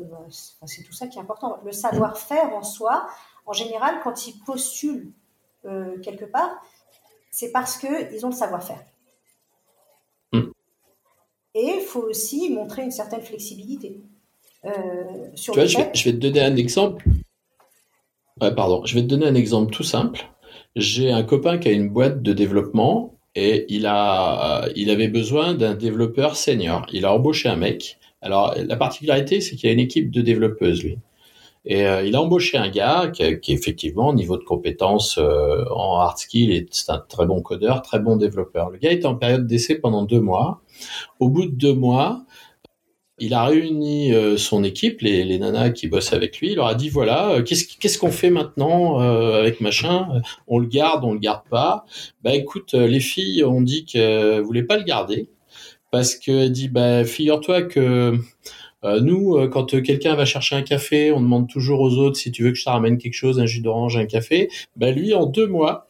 [0.65, 1.59] c'est tout ça qui est important.
[1.63, 3.07] Le savoir-faire en soi,
[3.45, 5.11] en général, quand ils postulent
[5.65, 6.63] euh, quelque part,
[7.31, 8.83] c'est parce qu'ils ont le savoir-faire.
[10.31, 10.51] Hmm.
[11.53, 14.01] Et il faut aussi montrer une certaine flexibilité.
[14.65, 14.71] Euh,
[15.36, 17.05] sur tu vois, je vais, je vais, te donner un exemple.
[18.41, 18.83] Ouais, pardon.
[18.86, 20.27] Je vais te donner un exemple tout simple.
[20.75, 25.53] J'ai un copain qui a une boîte de développement et il a, il avait besoin
[25.53, 26.86] d'un développeur senior.
[26.91, 27.97] Il a embauché un mec.
[28.21, 30.97] Alors la particularité, c'est qu'il a une équipe de développeuses lui.
[31.67, 35.97] Et euh, il a embauché un gars qui, qui effectivement, niveau de compétences euh, en
[35.97, 38.69] hard skill, est un très bon codeur, très bon développeur.
[38.69, 40.61] Le gars était en période d'essai pendant deux mois.
[41.19, 42.23] Au bout de deux mois,
[43.18, 46.51] il a réuni euh, son équipe, les, nanas qui bossent avec lui.
[46.51, 50.22] Il leur a dit voilà, euh, qu'est-ce qu'est-ce qu'on fait maintenant euh, avec machin?
[50.47, 51.86] On le garde, on le garde pas
[52.24, 55.30] Bah écoute, les filles ont dit qu'elles voulaient pas le garder
[55.91, 58.18] parce qu'elle dit bah figure-toi que
[59.01, 62.51] nous, quand quelqu'un va chercher un café, on demande toujours aux autres si tu veux
[62.51, 64.49] que je te ramène quelque chose, un jus d'orange, un café.
[64.76, 65.88] Bah lui, en deux mois,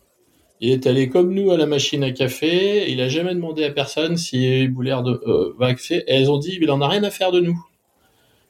[0.62, 2.90] il est allé comme nous à la machine à café.
[2.90, 6.72] Il a jamais demandé à personne si Boulard de, euh, Et elles ont dit, il
[6.72, 7.66] en a rien à faire de nous.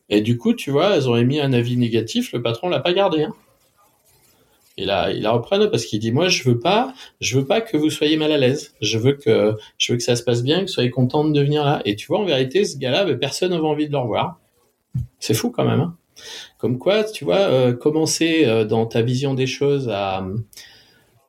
[0.09, 2.31] Et du coup, tu vois, elles ont émis un avis négatif.
[2.31, 3.23] Le patron l'a pas gardé.
[3.23, 3.33] Hein.
[4.77, 7.77] Il a, il repris parce qu'il dit, moi, je veux pas, je veux pas que
[7.77, 8.75] vous soyez mal à l'aise.
[8.81, 11.41] Je veux que, je veux que ça se passe bien, que vous soyez content de
[11.41, 11.81] venir là.
[11.85, 14.39] Et tu vois, en vérité, ce gars-là, ben, personne n'avait envie de le revoir.
[15.19, 15.79] C'est fou quand même.
[15.79, 15.97] Hein.
[16.59, 20.25] Comme quoi, tu vois, euh, commencer euh, dans ta vision des choses à,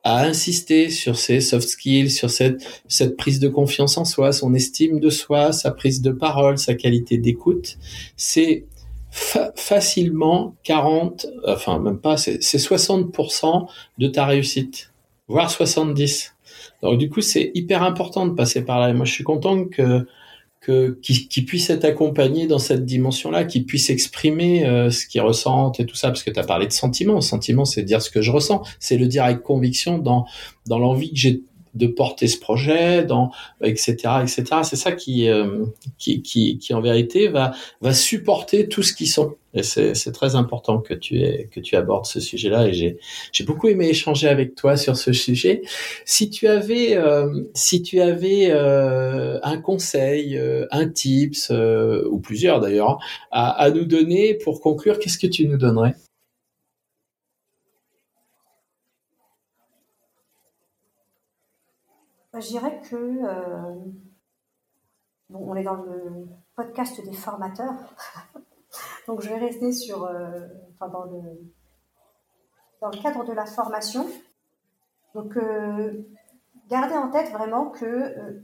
[0.07, 4.53] à insister sur ses soft skills, sur cette, cette prise de confiance en soi, son
[4.53, 7.77] estime de soi, sa prise de parole, sa qualité d'écoute,
[8.15, 8.63] c'est
[9.11, 14.93] facilement 40, enfin même pas, c'est 60% de ta réussite,
[15.27, 16.35] voire 70.
[16.81, 18.89] Donc du coup, c'est hyper important de passer par là.
[18.89, 20.07] Et moi, je suis content que
[21.01, 25.85] qui, puisse être accompagné dans cette dimension-là, qui puisse exprimer euh, ce qu'il ressentent et
[25.85, 27.21] tout ça, parce que tu as parlé de sentiment.
[27.21, 30.25] Sentiment, c'est dire ce que je ressens, c'est le dire avec conviction dans
[30.67, 31.43] dans l'envie que j'ai
[31.77, 33.95] de porter ce projet, dans etc.
[34.21, 34.43] etc.
[34.63, 35.65] C'est ça qui, euh,
[35.97, 37.51] qui, qui, qui en vérité va
[37.81, 39.35] va supporter tout ce qu'ils sont.
[39.53, 42.67] Et c'est très important que tu aies, que tu abordes ce sujet-là.
[42.67, 45.63] Et j'ai beaucoup aimé échanger avec toi sur ce sujet.
[46.05, 52.99] Si tu avais euh, si tu avais euh, un conseil, un tips ou plusieurs d'ailleurs
[53.31, 55.95] à nous donner pour conclure, qu'est-ce que tu nous donnerais?
[62.39, 63.75] Je dirais que euh,
[65.33, 67.73] on est dans le podcast des formateurs,
[69.07, 70.47] donc je vais rester sur, euh,
[70.79, 71.21] dans le
[72.79, 74.07] dans le cadre de la formation.
[75.15, 76.07] Donc, euh,
[76.67, 78.43] gardez en tête vraiment que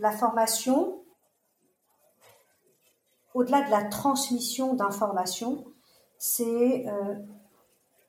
[0.00, 1.04] la formation,
[3.32, 5.64] au-delà de la transmission d'informations,
[6.18, 6.86] c'est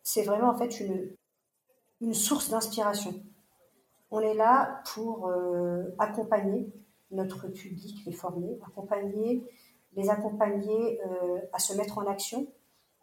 [0.02, 1.16] c'est vraiment en fait une,
[2.02, 3.24] une source d'inspiration.
[4.12, 6.72] On est là pour euh, accompagner
[7.12, 9.43] notre public, les former, accompagner,
[9.93, 12.47] les accompagner euh, à se mettre en action.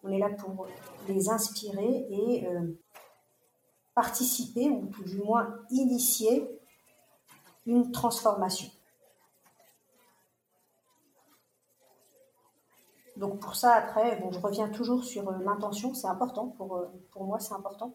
[0.02, 0.66] On est là pour
[1.08, 2.78] les inspirer et euh,
[3.94, 6.60] participer, ou tout du moins initier
[7.66, 8.68] une transformation.
[13.16, 17.54] donc pour ça, après, je reviens toujours sur l'intention, c'est important, pour, pour moi c'est
[17.54, 17.94] important.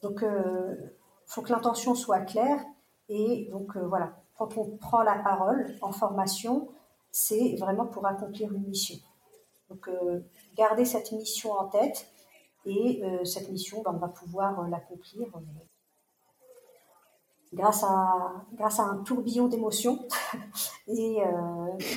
[0.00, 0.24] Donc
[1.26, 2.64] il euh, faut que l'intention soit claire
[3.08, 6.68] et donc voilà, quand on prend la parole en formation,
[7.12, 8.98] c'est vraiment pour accomplir une mission.
[9.70, 9.90] Donc
[10.56, 12.08] garder cette mission en tête
[12.66, 15.28] et cette mission, ben, on va pouvoir l'accomplir
[17.52, 19.98] grâce à, grâce à un tourbillon d'émotions
[20.88, 21.26] et, euh,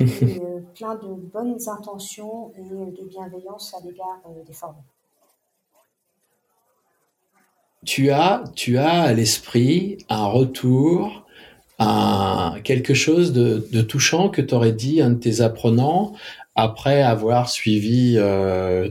[0.01, 4.79] euh, plein de bonnes intentions et de bienveillance à l'égard euh, des formés.
[7.85, 11.25] Tu as, tu as à l'esprit un retour,
[11.79, 16.13] un, quelque chose de, de touchant que t'aurais dit un de tes apprenants
[16.55, 18.17] après avoir suivi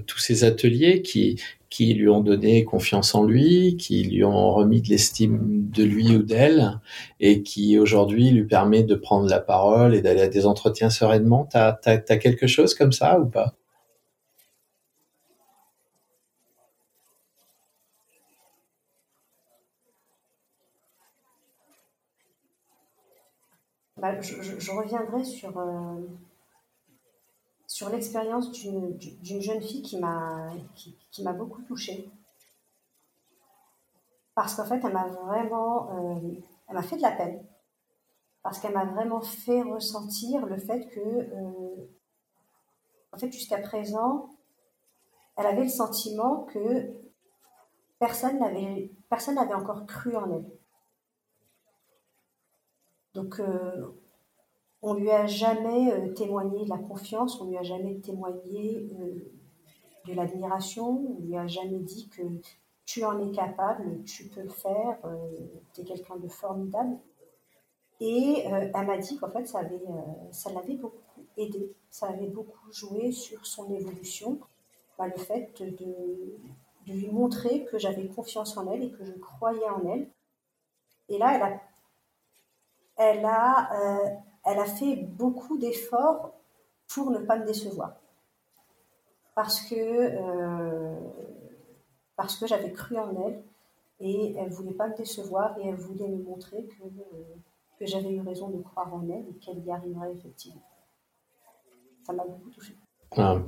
[0.06, 1.38] tous ces ateliers qui,
[1.70, 6.16] qui lui ont donné confiance en lui, qui lui ont remis de l'estime de lui
[6.16, 6.80] ou d'elle,
[7.20, 11.46] et qui aujourd'hui lui permet de prendre la parole et d'aller à des entretiens sereinement.
[11.50, 13.54] T'as as, quelque chose comme ça ou pas?
[23.98, 26.06] Bah, je, reviendrai sur, euh,
[27.66, 32.10] sur l'expérience d'une jeune fille qui m'a qui, beaucoup touchée.
[34.34, 36.32] Parce qu'en fait, elle m'a vraiment, euh,
[36.68, 37.44] elle m'a fait de la peine.
[38.42, 41.90] Parce qu'elle m'a vraiment fait ressentir le fait que, euh,
[43.12, 44.30] en fait, jusqu'à présent,
[45.36, 46.94] elle avait le sentiment que
[47.98, 50.57] personne n'avait encore cru en elle.
[53.14, 53.86] Donc, euh,
[54.82, 59.32] on lui a jamais euh, témoigné de la confiance, on lui a jamais témoigné euh,
[60.06, 62.22] de l'admiration, on lui a jamais dit que
[62.84, 64.98] tu en es capable, tu peux le faire,
[65.74, 66.96] tu es quelqu'un de formidable.
[68.00, 69.82] Et elle m'a dit qu'en fait, ça, avait,
[70.30, 74.40] ça l'avait beaucoup aidé, ça avait beaucoup joué sur son évolution,
[74.96, 75.68] bah, le fait de,
[76.86, 80.08] de, lui montrer que j'avais confiance en elle et que je croyais en elle.
[81.10, 81.60] Et là, elle a,
[82.98, 83.70] elle a
[84.50, 86.32] elle a fait beaucoup d'efforts
[86.88, 87.96] pour ne pas me décevoir.
[89.34, 90.96] Parce que, euh,
[92.46, 93.42] j'avais cru en elle
[94.00, 96.84] et elle voulait pas me décevoir et elle voulait me montrer que,
[97.78, 100.62] que j'avais eu raison de croire en elle et qu'elle y arriverait effectivement.
[102.04, 102.76] Ça m'a beaucoup touché.
[103.16, 103.38] Ah.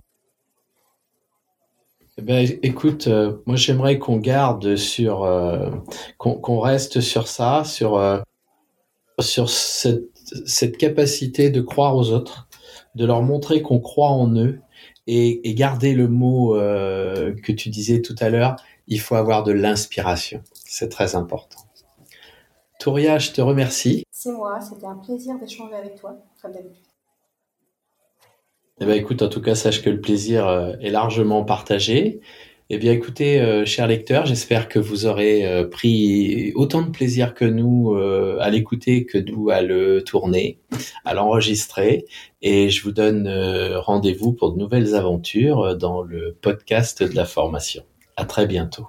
[2.19, 5.71] Eh ben, écoute, euh, moi j'aimerais qu'on garde sur, euh,
[6.19, 7.97] qu'on reste sur ça, sur,
[9.21, 10.11] sur cette
[10.47, 12.49] cette capacité de croire aux autres,
[12.95, 14.61] de leur montrer qu'on croit en eux
[15.07, 18.57] et, garder le mot euh, que tu disais tout à l'heure,
[18.87, 20.43] il faut avoir de l'inspiration.
[20.53, 21.59] C'est très important.
[22.79, 24.05] Touria, je te remercie.
[24.11, 26.85] C'est moi, c'était un plaisir d'échanger avec toi, comme d'habitude.
[28.83, 32.21] Eh ben, écoute, en tout cas, sache que le plaisir euh, est largement partagé.
[32.73, 37.35] Eh bien, écoutez, euh, chers lecteurs, j'espère que vous aurez euh, pris autant de plaisir
[37.35, 40.61] que nous euh, à l'écouter que nous à le tourner,
[41.05, 42.05] à l'enregistrer.
[42.43, 43.29] Et je vous donne
[43.75, 47.83] rendez-vous pour de nouvelles aventures dans le podcast de la formation.
[48.17, 48.87] À très bientôt.